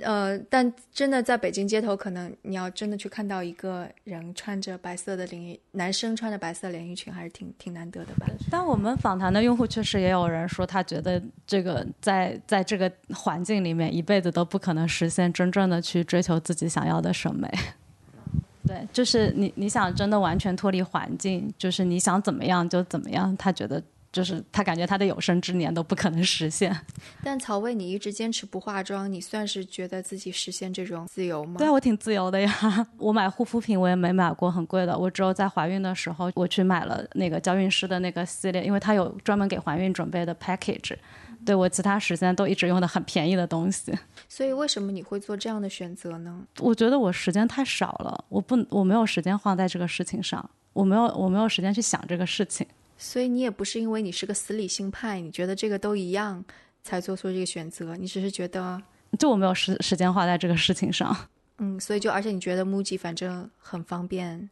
[0.00, 8.26] 呃，但真的在北京街头，可能你要真的去看到一个人穿着白色的连衣，男生穿着白色连衣裙，还是挺挺难得的吧。
[8.50, 17.50] 但我们访谈的用户确实也有人说，他觉得这个在在这个环境里面，一辈子都不可能实现真正的去追求自己想要的审美。
[18.66, 23.36] 对，就是你，你想真的完全脱离环境，就是你想怎么样就怎么样。
[23.36, 23.80] 他觉得，
[24.12, 26.74] 就是他感觉他的有生之年都不可能实现。
[27.22, 31.56] 但曹魏，你一直坚持不化妆，你算是觉得自己实现这种自由吗？
[31.58, 32.52] 对啊，我挺自由的呀。
[32.98, 40.96] 我买护肤品我也没买过很贵的，我只有在怀孕的时候我去买了那个娇韵诗的那个系列，因为它有专门给怀孕准备的 package。
[41.44, 43.96] 对我其他时间都一直用的很便宜的东西，
[44.28, 46.42] 所以为什么你会做这样的选择呢？
[46.58, 52.66] 我觉得我时间太少了，我不我没有时间花在这个事情上，我没有我没有时间去想这个事情。
[52.96, 56.44] 所以你也不是因为你是个死理性派，你觉得这个都一样
[56.82, 58.80] 才做出这个选择，你只是觉得
[59.18, 61.16] 就我没有时时间花在这个事情上。
[61.58, 64.48] 嗯，所以就而且你觉得 MUJI 反正很方便，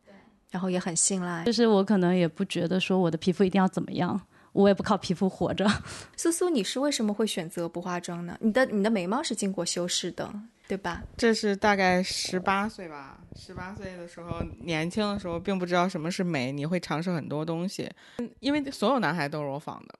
[0.51, 4.21] 然后也很信赖，就是我可能也不觉得说我的皮肤一定要怎么样。
[4.55, 5.69] 我也不靠皮肤活着。
[6.17, 8.39] 苏苏，你是为什么会选择不化妆呢？
[8.41, 10.33] 你的你的眉毛是经过修饰的，
[10.67, 11.03] 对吧？
[11.17, 13.21] 这是大概十八岁吧。
[13.37, 17.91] 十八岁的时候，年轻的时候并不知道什么是美，你会尝试很多东西。
[18.39, 19.99] 因为所有男孩都是我仿的，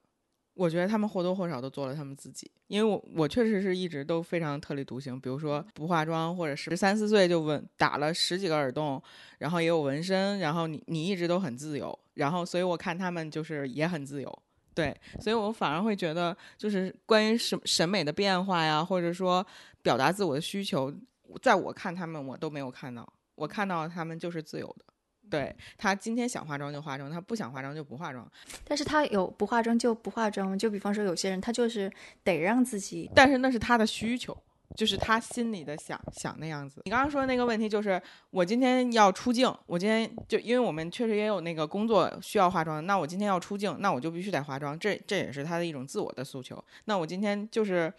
[0.53, 2.49] 我觉得他们或多或少都做了他们自己。
[2.67, 9.03] 因为我我确实是一直都非常特立独行，比如说不化妆，或者十三四岁就纹打了十几个耳洞，
[9.39, 14.39] 然后也有纹身，然后你你一直都很自由，然后所以我看他们就是也很自由。
[14.75, 19.43] 对，所以我反而会觉得，就是关于审审美的变化呀，或者说
[19.81, 20.93] 表达自我的需求，
[21.41, 23.07] 在我看他们，我都没有看到。
[23.35, 24.85] 我看到他们就是自由的，
[25.29, 28.29] 对他今天想化妆就化妆，他不想化妆就不化妆。
[28.63, 31.91] 但是他有不化妆就不化妆就比方说有些人他就是
[32.23, 34.37] 得让自己，但是那是他的需求，
[34.75, 36.81] 就是他心里的想想那样子。
[36.85, 46.63] 你刚刚说的那个问题就是我今天要出镜，我今天就因为我们确实也有那个工作需要化妆，那我今天要出镜，那我就必须得化妆，这这也是他的一种自我的诉求。
[46.85, 47.91] 那我今天就是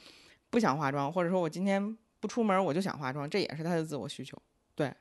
[0.50, 4.36] 不想化妆，或者说我今天不出门我就想化妆，这也是他的自我需求。
[4.74, 4.92] 对。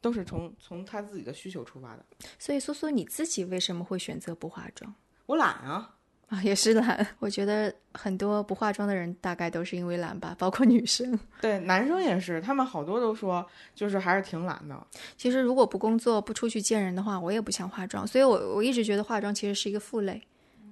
[0.00, 2.04] 都是从从他自己的需求出发的，
[2.36, 4.92] 所以苏苏你自己为什么会选择不化妆？
[5.26, 5.96] 我懒啊，
[6.32, 7.06] 啊也是懒。
[7.20, 11.18] 我觉得很多不化妆的人大概都是因为懒吧，包括女生。
[11.42, 14.86] 对，男生也是，他们好多都说就是还是挺懒的。
[15.14, 18.06] 其实如果不工作不出去见人的话，我也不想化妆。
[18.06, 20.22] 所以我我一直觉得化妆其实是一个负累。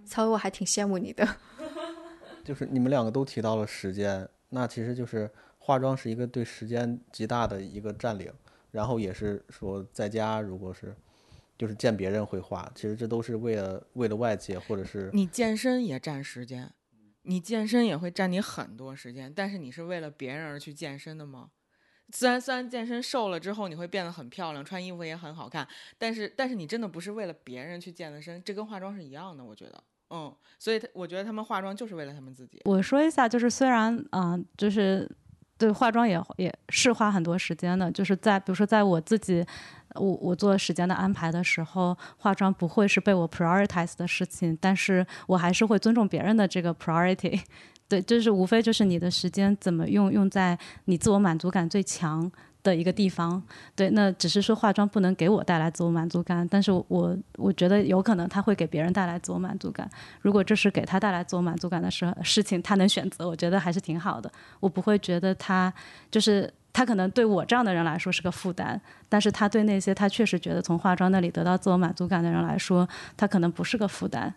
[0.07, 1.29] 曹伟，我还挺羡慕你的。
[2.43, 8.33] 就是你们两个都提到了时间，那其实就是化妆是一个对时间极大的一个占领。
[8.71, 10.97] 然后也是说，在家如果是，
[11.61, 16.73] 就是见别人会画，其实这都是为了为了外界，或者是你健身也占时间，
[17.25, 21.51] 你健身也会占你很多时间，但是你是为了别人而去健身的吗？
[22.15, 32.59] 虽然虽然健身瘦了之后你会变得很漂亮，穿衣服也很好看，但是但是你真的不是为了别人去健的身，这跟化妆是一样的，我觉得，嗯，所以我觉得他们化妆就是为了他们自己。
[32.65, 35.07] 我说一下，就是虽然嗯，就是。
[35.61, 39.45] 对化妆也也是花很多时间的，就是在比如说在我自己，
[39.95, 47.39] 我我做时间的安排的时候，化妆不会是被我 prioritize 的事情，但是我还是会尊重别人的这个 priority。
[47.87, 52.33] 对，就是无非就是你的时间怎么用，用在你自我满足感最强。
[52.63, 53.43] 的一个地方，
[53.75, 59.89] 对，那只是说化妆不能给我带来自我满足感，但是我我觉得有可能他会给别人带来自我满足感。
[60.21, 64.31] 如果这是给他带来自我满足感的事事情，他能选择，我觉得还是挺好的。
[64.61, 65.73] 我不会觉得他
[66.11, 74.33] 就是他可能对我这样的人来说是个负担，但是他对那些他确实觉得从化妆那里得到自我满足感的人来说，他可能不是个负担。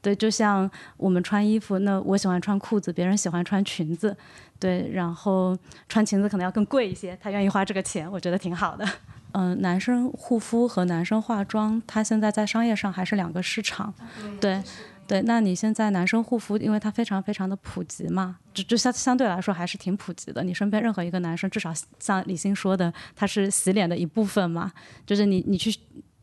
[0.00, 4.16] 对，就像我们穿衣服，那我喜欢穿裤子，别人喜欢穿裙子，
[4.62, 5.58] 对，然后
[5.88, 8.88] 穿裙子可能要更贵一些，他愿意花这个钱，我觉得挺好的。
[9.32, 13.92] 嗯， 男生护肤和男生化妆，它现在在商业上还是两个市场。
[14.40, 14.62] 对，
[15.08, 20.44] 对，那你现在男生护肤，因为它非常非常的普及嘛，就就相相对来说还是挺普及的。
[20.44, 24.70] 你身边任何一个男生，至少像李欣说的，他是洗脸的一部分嘛，
[25.04, 25.76] 就是你你去。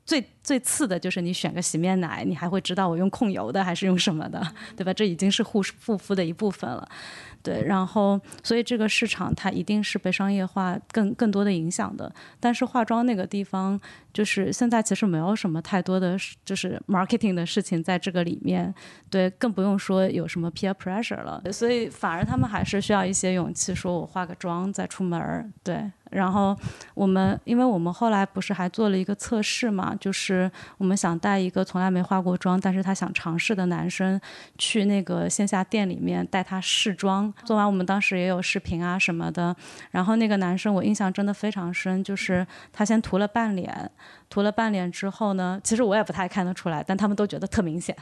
[0.06, 4.42] 最最次的就是你选个洗面奶，你还会知道我用控油的还是用什么的，
[4.76, 4.92] 对吧？
[4.92, 6.90] 这已经是护护肤的一部分了。
[7.42, 12.12] 对，然后所以这个市场它一定是被商业化更更多的影响的。
[12.40, 13.80] 但是化妆那个地方，
[14.14, 18.74] 就是现在其实没有什么太多的就是 marketing 的事情在这个里面，
[19.10, 21.42] 对，更不用说有什么 peer pressure 了。
[21.52, 25.90] 所以反而他们还是需要一些勇气，说我化个妆再出门儿，对。
[26.10, 26.58] 然后
[26.96, 34.20] 我们，因为我们后来不是还做了一个测试嘛，就是我们想带一个从来没化过妆，但是他想尝试的男生
[34.58, 37.29] 去那个线下店里面带他试妆。
[37.44, 39.56] 做完，我们当时也有视频啊什么的。
[39.92, 43.92] 然后那个男生，我印象真的非常深，就是他先涂了半脸，
[44.30, 47.96] 涂了半脸之后呢，其实我也不太看得出来，但他们都觉得特明显。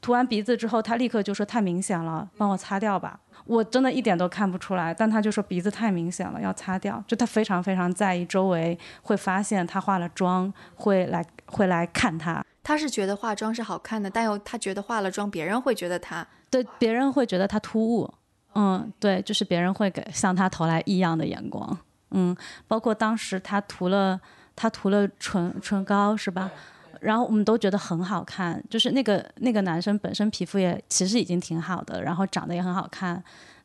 [0.00, 3.20] 涂完鼻子之后，他立刻就说太明显了，帮我擦掉吧。
[3.44, 7.02] 我真的一点都看不出来，但他就说鼻子太明显了，要擦掉。
[7.06, 12.44] 就他非常非常在意周围会发现他化了妆，会来会来看他。
[12.64, 18.12] 他是觉得化妆是好看的，但又他觉得化了妆，别人会觉得他对别人会觉得他突兀。
[18.54, 21.78] 嗯，对，就是别人会给向他投来异样的眼光。
[22.10, 22.36] 嗯，
[22.68, 24.20] 包括当时他涂了
[24.54, 26.50] 他涂了唇唇膏是吧？
[27.00, 33.20] 然后我们都觉得很好看，就是那个那个男生本身皮肤也其实已经挺好的，然后长得也很好看，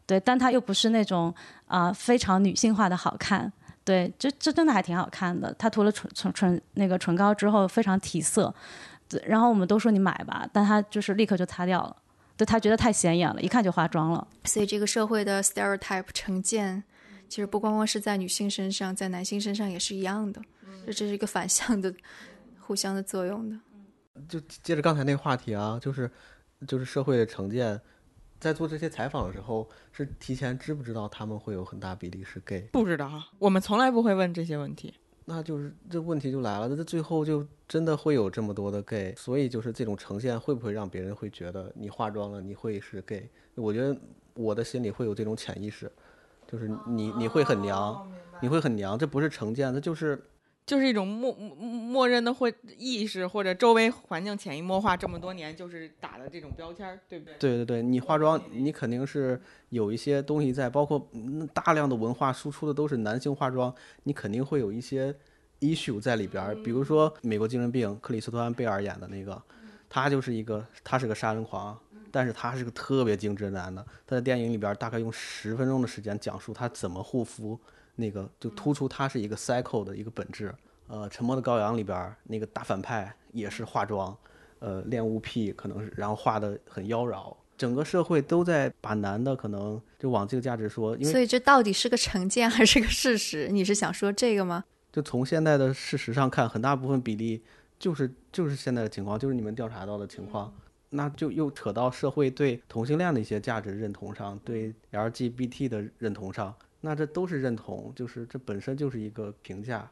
[0.06, 1.32] 对，但他又不是那种
[1.68, 3.52] 啊非常女性化的好看，
[3.84, 5.54] 对，这这真的还挺好看的。
[5.60, 8.52] 他涂了唇唇唇那个唇膏之后非常提色，
[9.26, 11.96] 然后我们都说你买吧，但他就是立刻就擦掉了。
[12.38, 14.28] 对他觉得太显眼了，一看就化妆了。
[14.46, 16.84] 所以这个社会的 stereotype 成见，
[17.28, 20.42] 其实不光光是在女性身上，在男性身上也是一样的。
[20.86, 21.94] 这这是一个反向的、
[22.60, 23.60] 互相的作用的。
[24.30, 26.10] 就接着刚才那个话题啊，就是
[26.68, 27.80] 就是社会的成见，
[28.40, 32.62] 在做这些采访的时候，是提前知不知道他们会有很大比例是 gay？
[32.72, 34.94] 不知道，我们从来不会问这些问题。
[35.30, 43.30] 那就是这问题就来了，那最后就真的会有这么多的 gay，所以就是这种呈现会不会让别人会觉得你化妆了你会是 gay？
[43.56, 43.96] 我觉得
[44.36, 45.92] 我的心里会有这种潜意识，
[46.48, 48.10] 就是你你会很娘，
[48.42, 50.24] 你会很娘，这不是成见，那就是。
[50.68, 57.34] 就是一种默默默认的会意识，或者周围环境潜移默化这么多年，就是打的这种标签，对不对？
[57.40, 61.10] 对对对，你化妆，你肯定是有一些东西在，包括
[61.54, 65.16] 大量的文化输出的都是男性化妆，你肯定会有一些
[65.62, 66.54] issue 在里边儿。
[66.56, 69.42] 比如说美国精神病，克里斯托安贝尔演的那个，
[69.88, 71.80] 他就是一个他是个杀人狂，
[72.12, 73.82] 但是他是个特别精致的男的。
[74.06, 77.58] 他在电影里边大概用十分钟的时间讲述他怎么护肤，
[77.98, 80.56] 那个就突出它是一个 cycle 的一个本质。
[80.88, 84.18] 呃，《沉默的羔羊》里边那个大反派也是化妆，
[84.60, 87.36] 呃，恋物癖可能是，然后画的很妖娆。
[87.58, 93.50] 整个社会都在把男的可能就往这个价值说，所以这到底是个成见还是个事实？
[93.50, 94.64] 你是想说这个吗？
[94.94, 97.44] 就从现在的事实上看，很大部分比例
[97.78, 100.54] 就是就是现在的情况，就是你们调查到的情况，
[100.92, 109.90] 那就又扯到社会对同性恋的一些价值认同上，对 LGBT 的认同上，那这都是认同，就是这本身就是一个评价。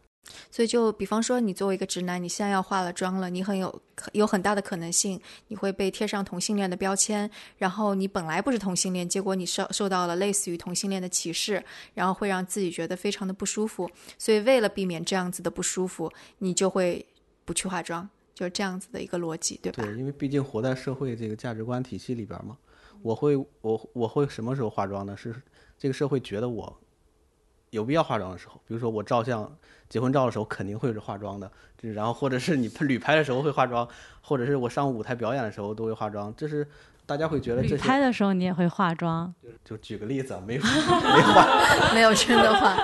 [0.50, 3.82] 所以，就比方说，你作为一个直男，你现在要化了妆了，你很有
[4.14, 7.30] 有很大的可能性，你会被贴上同性恋的标签。
[7.60, 11.64] 然后，你本来不是同性恋，结果你受受到了类似于同性恋的歧视，
[11.94, 13.88] 然后会让自己觉得非常的不舒服。
[14.18, 17.06] 所以，为了避免这样子的不舒服，你就会
[17.44, 19.84] 不去化妆，就是这样子的一个逻辑，对吧？
[19.84, 22.58] 对，因为毕竟活在社会这个价值观体系里边嘛。
[23.04, 25.16] 我会，我我会什么时候化妆呢？
[25.16, 25.36] 是
[25.78, 26.78] 这个社会觉得我
[27.70, 29.56] 有必要化妆的时候，比如说我照相。
[29.88, 33.88] 结婚照的时候肯定会是化妆的，就然后或者是你旅拍的时候会化妆，
[34.20, 36.68] 或者是我上舞台表演的时候都会化妆，这是
[37.06, 37.62] 大家会觉得。
[37.62, 39.32] 旅拍的时候你也会化妆？
[39.64, 41.48] 就举个例子，没 没化，
[41.94, 42.76] 没有真的化，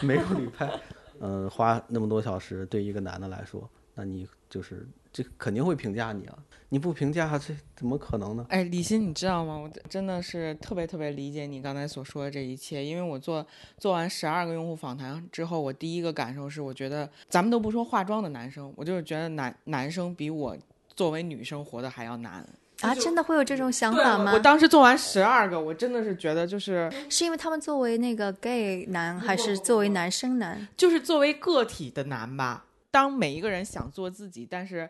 [0.00, 0.70] 没有旅拍，
[1.18, 6.36] 嗯，花那么多小时对一个男的来说，那你就是这肯定会评价你啊。
[6.70, 8.44] 你不评价这怎么可能呢？
[8.48, 9.56] 哎，李欣，你知道吗？
[9.56, 13.46] 我真的是特别特别理解你刚才所说的这一切，因为我做
[13.78, 20.56] 做完十二个用户访谈之后，我第一个感受是，我觉得咱们都不说化妆的男生，我就是觉得男男生比我
[20.96, 22.44] 作为女生活的还要难
[22.80, 22.92] 啊！
[22.96, 24.32] 真的会有这种想法吗？
[24.32, 30.66] 我当时做完十二个，我真的是觉得就是 是因为他们作为那个 gay 男，还是作为男生男？
[30.76, 32.64] 就是作为个体的男吧。
[32.94, 34.88] 当每一个人想做自己，但是。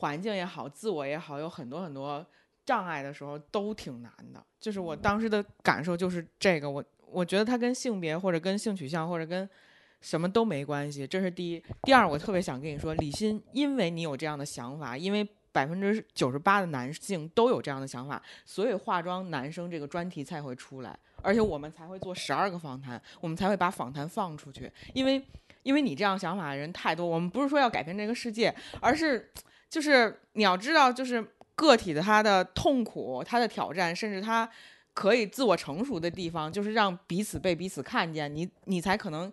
[0.00, 2.24] 环境也好，自我也好，有很多很多
[2.64, 4.40] 障碍的时候都挺难的。
[4.60, 9.50] 就是我当时的感受就是这个，我我觉得它跟性别或者跟性取向或者跟
[10.00, 11.04] 什么都没关系。
[11.04, 11.60] 这是第一。
[11.82, 24.70] 第二，我特别想跟你说，李欣，因为你有这样的想法，因为百分之九十八的男性都有这样的想法，所以化妆男生这个专题才会出来，而且我们才会做十二个访谈，我们才会把访谈放出去。
[24.94, 25.20] 因为
[25.68, 29.30] 因为你这样想法的人太多，我们不是说要改变这个世界，而是。
[29.70, 31.22] 就是你要知道，就是
[31.54, 34.48] 个体的他的痛苦、他的挑战，甚至他
[34.94, 38.34] 可以自我成熟的地方，就是让彼此被彼此看见。
[38.34, 39.30] 你你才可能，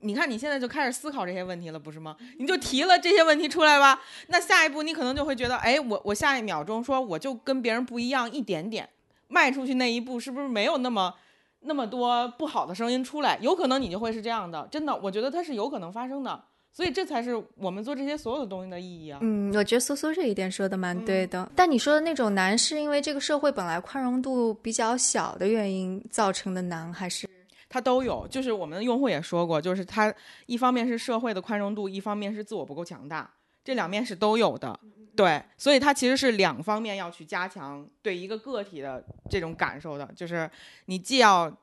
[0.00, 2.16] 你看你现在就开始思考这些问题了，不是吗？
[2.40, 4.02] 你就提了这些问题出来吧。
[4.26, 8.88] 那下一步你可能就会觉得，哎，我我下一秒钟说我就跟别人不一样一点点，
[9.28, 11.14] 迈出去那一步是不是没有那么
[11.60, 13.38] 那么多不好的声音出来？
[13.40, 16.42] 有可能你就会是这样的，真的，我觉得它是有可能发生的。
[16.72, 19.18] 所以这才是我们做这些所有的东西的意义啊！
[19.22, 21.50] 嗯，我觉得苏苏这一点说的蛮对的。
[21.56, 27.28] 但你说的那种难，是因为这个社会本来宽容度比较小的原因造成的难，还是
[27.68, 28.24] 它都有？
[28.28, 30.14] 就是我们的用户也说过，就是它
[30.46, 33.28] 一方面是社会的宽容度，一方面是自我不够强大，
[33.64, 34.78] 这两面是都有的。
[35.16, 40.50] 对，所以它其实是两方面要去加强对一个个体的这种感受的，就是
[40.86, 41.54] 你既要。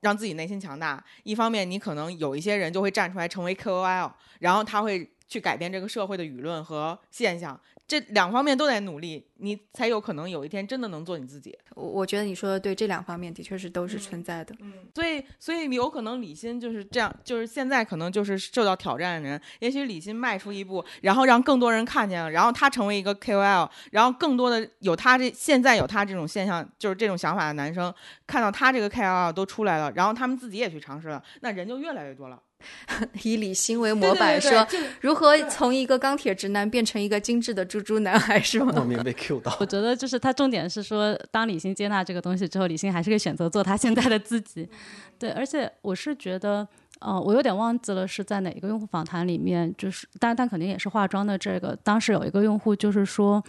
[0.00, 7.58] 让自己内心强大，一方面你可能有一些人就会站出来成为 KOL，然后他会去改变这个社会的舆论和现象。
[7.86, 11.58] 这两方面都得努力，你才有可能有一天真的能做你自己。
[11.74, 14.54] 我我觉得你说的对，这两方面的确是都是存在的。
[14.60, 19.40] 嗯，所以所以有可能李欣就是这样，就是现在可能就是受到挑战的人。
[19.60, 27.92] 也许李欣迈出一步，然后让更多人看见了，然后他成为一个 KOL，然后更多的有他这现在有他这种现象，就是这种想法的男生
[28.26, 32.38] 看到他这个 KOL 都出来了，然后他们自己也去尝试了，那人就越来越多了。
[33.22, 34.66] 以李欣为模板，说
[35.00, 38.72] 如何从一个钢铁直男变成一个精致的猪猪男孩，是吗？
[38.76, 39.56] 莫名被 Q 到。
[39.60, 44.68] 我觉得就是他重点是说，当李欣接纳这个东西之后，李欣还是可以选择做他现在的自己。
[45.18, 46.66] 对，而且我是觉得，
[47.00, 53.42] 呃，我有点忘记了是在哪一个用户访谈里面，就是但但肯定也是化妆的这个，当时有一个用户就是说。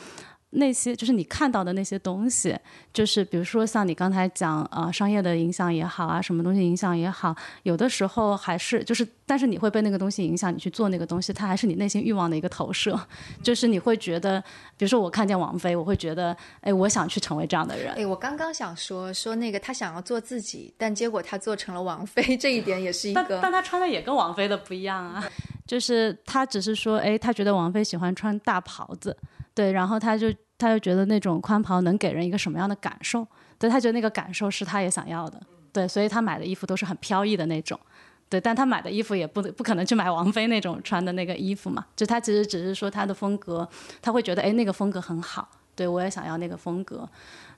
[0.52, 2.58] 那些就是你看到的那些东西，
[2.92, 13.00] 就是比如说像你刚才讲啊，商业的影响也好啊，什么东西影响也好，有的时候还是就是，但是你会被那个东西影响，你去做那个东西，它还是你内心欲望的一个投射。
[13.44, 14.42] 就是你会觉得，
[14.76, 17.94] 比如说我看见王菲，我会觉得，哎，我想去成为这样的人。
[17.94, 23.24] 哎，我刚刚想说说那个他想要做自己，但结果他做成了王菲， 这一点也是一个。
[23.24, 25.24] 但但他穿的也跟王菲的不一样啊，
[25.70, 29.16] 就是他只是说，哎，他觉得王菲喜欢穿大袍子。
[29.54, 33.28] 对，然后他就他就觉得那种宽袍能给人一个什么样的感受？
[33.60, 35.40] 对他觉得那个感受是他也想要的。
[35.72, 37.80] 对，所以他买的衣服都是很飘逸的那种。
[38.28, 43.70] 对，但他买的衣服也不不可能去买王菲那种穿的那个衣服嘛，就他其实只是说他的风格，
[44.02, 47.08] 他会觉得哎那个风格很好，对我也想要那个风格。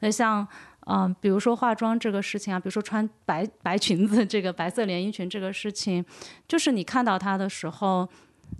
[0.02, 0.46] 那像
[0.88, 6.04] 嗯，比如说化妆这个事情啊，比如说穿白白裙子这个白色连衣裙这个事情，
[6.48, 8.08] 就是你看到它的时候，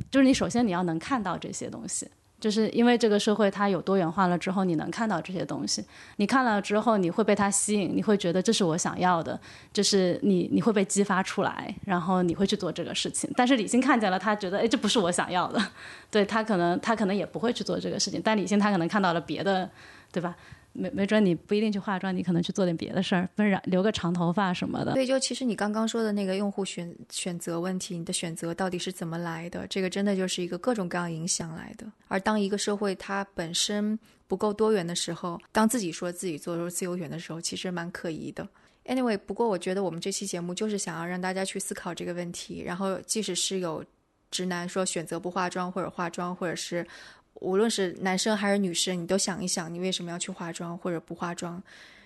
[0.10, 2.08] 就是你首先你要能看到这些东西。
[2.40, 9.40] 就是因为这个社会它有多元化了之后，你能看到这些东西，你看了之后你会被它吸引，你会觉得这是我想要的，
[9.72, 13.30] 就是你你会被激发出来，然后你会去做这个事情。
[13.36, 15.64] 但是理性看见了，他觉得哎这不是我想要的，
[16.10, 18.20] 对他可能他可能也不会去做这个事情。
[18.24, 19.70] 但理性他可能看到了别的，
[20.12, 20.36] 对吧？
[20.74, 24.94] 没没准你不一定去化妆，你可能去做点别的事儿，不然留个长头发什么的。
[24.94, 29.68] 对，就其实你刚刚说的那个用户选选择问题，你的选择到底是怎么来的？
[29.68, 31.86] 这个真的就是一个各种各样影响来的。
[32.08, 38.48] 而当一个社会它本身不够多元的时候，当自己说自己做出自由选的时候，其实蛮可疑的。
[38.86, 42.64] Anyway，不过我觉得我们这期节目就是想要让大家去思考这个问题。
[42.66, 43.84] 然后，即使是有
[44.32, 46.88] 直男说选择不化妆或者化妆，或者是。
[47.36, 51.62] 无论是男生还是女生，你都想一想，你为什么要去化妆或者不化妆，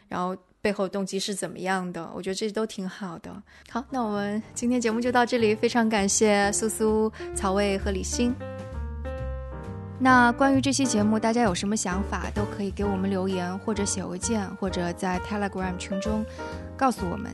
[0.08, 2.10] 然后背后动机是怎么样的？
[2.16, 3.44] 我觉得这都挺好的。
[3.70, 8.34] 好，那我们今天节目就到这里，非常感谢苏苏、曹魏和李欣。
[10.00, 16.26] 那关于这期节目，大家有什么想法，都可以给我们留言，或者写邮件，或者在 Telegram 群中
[16.78, 17.34] 告诉我们。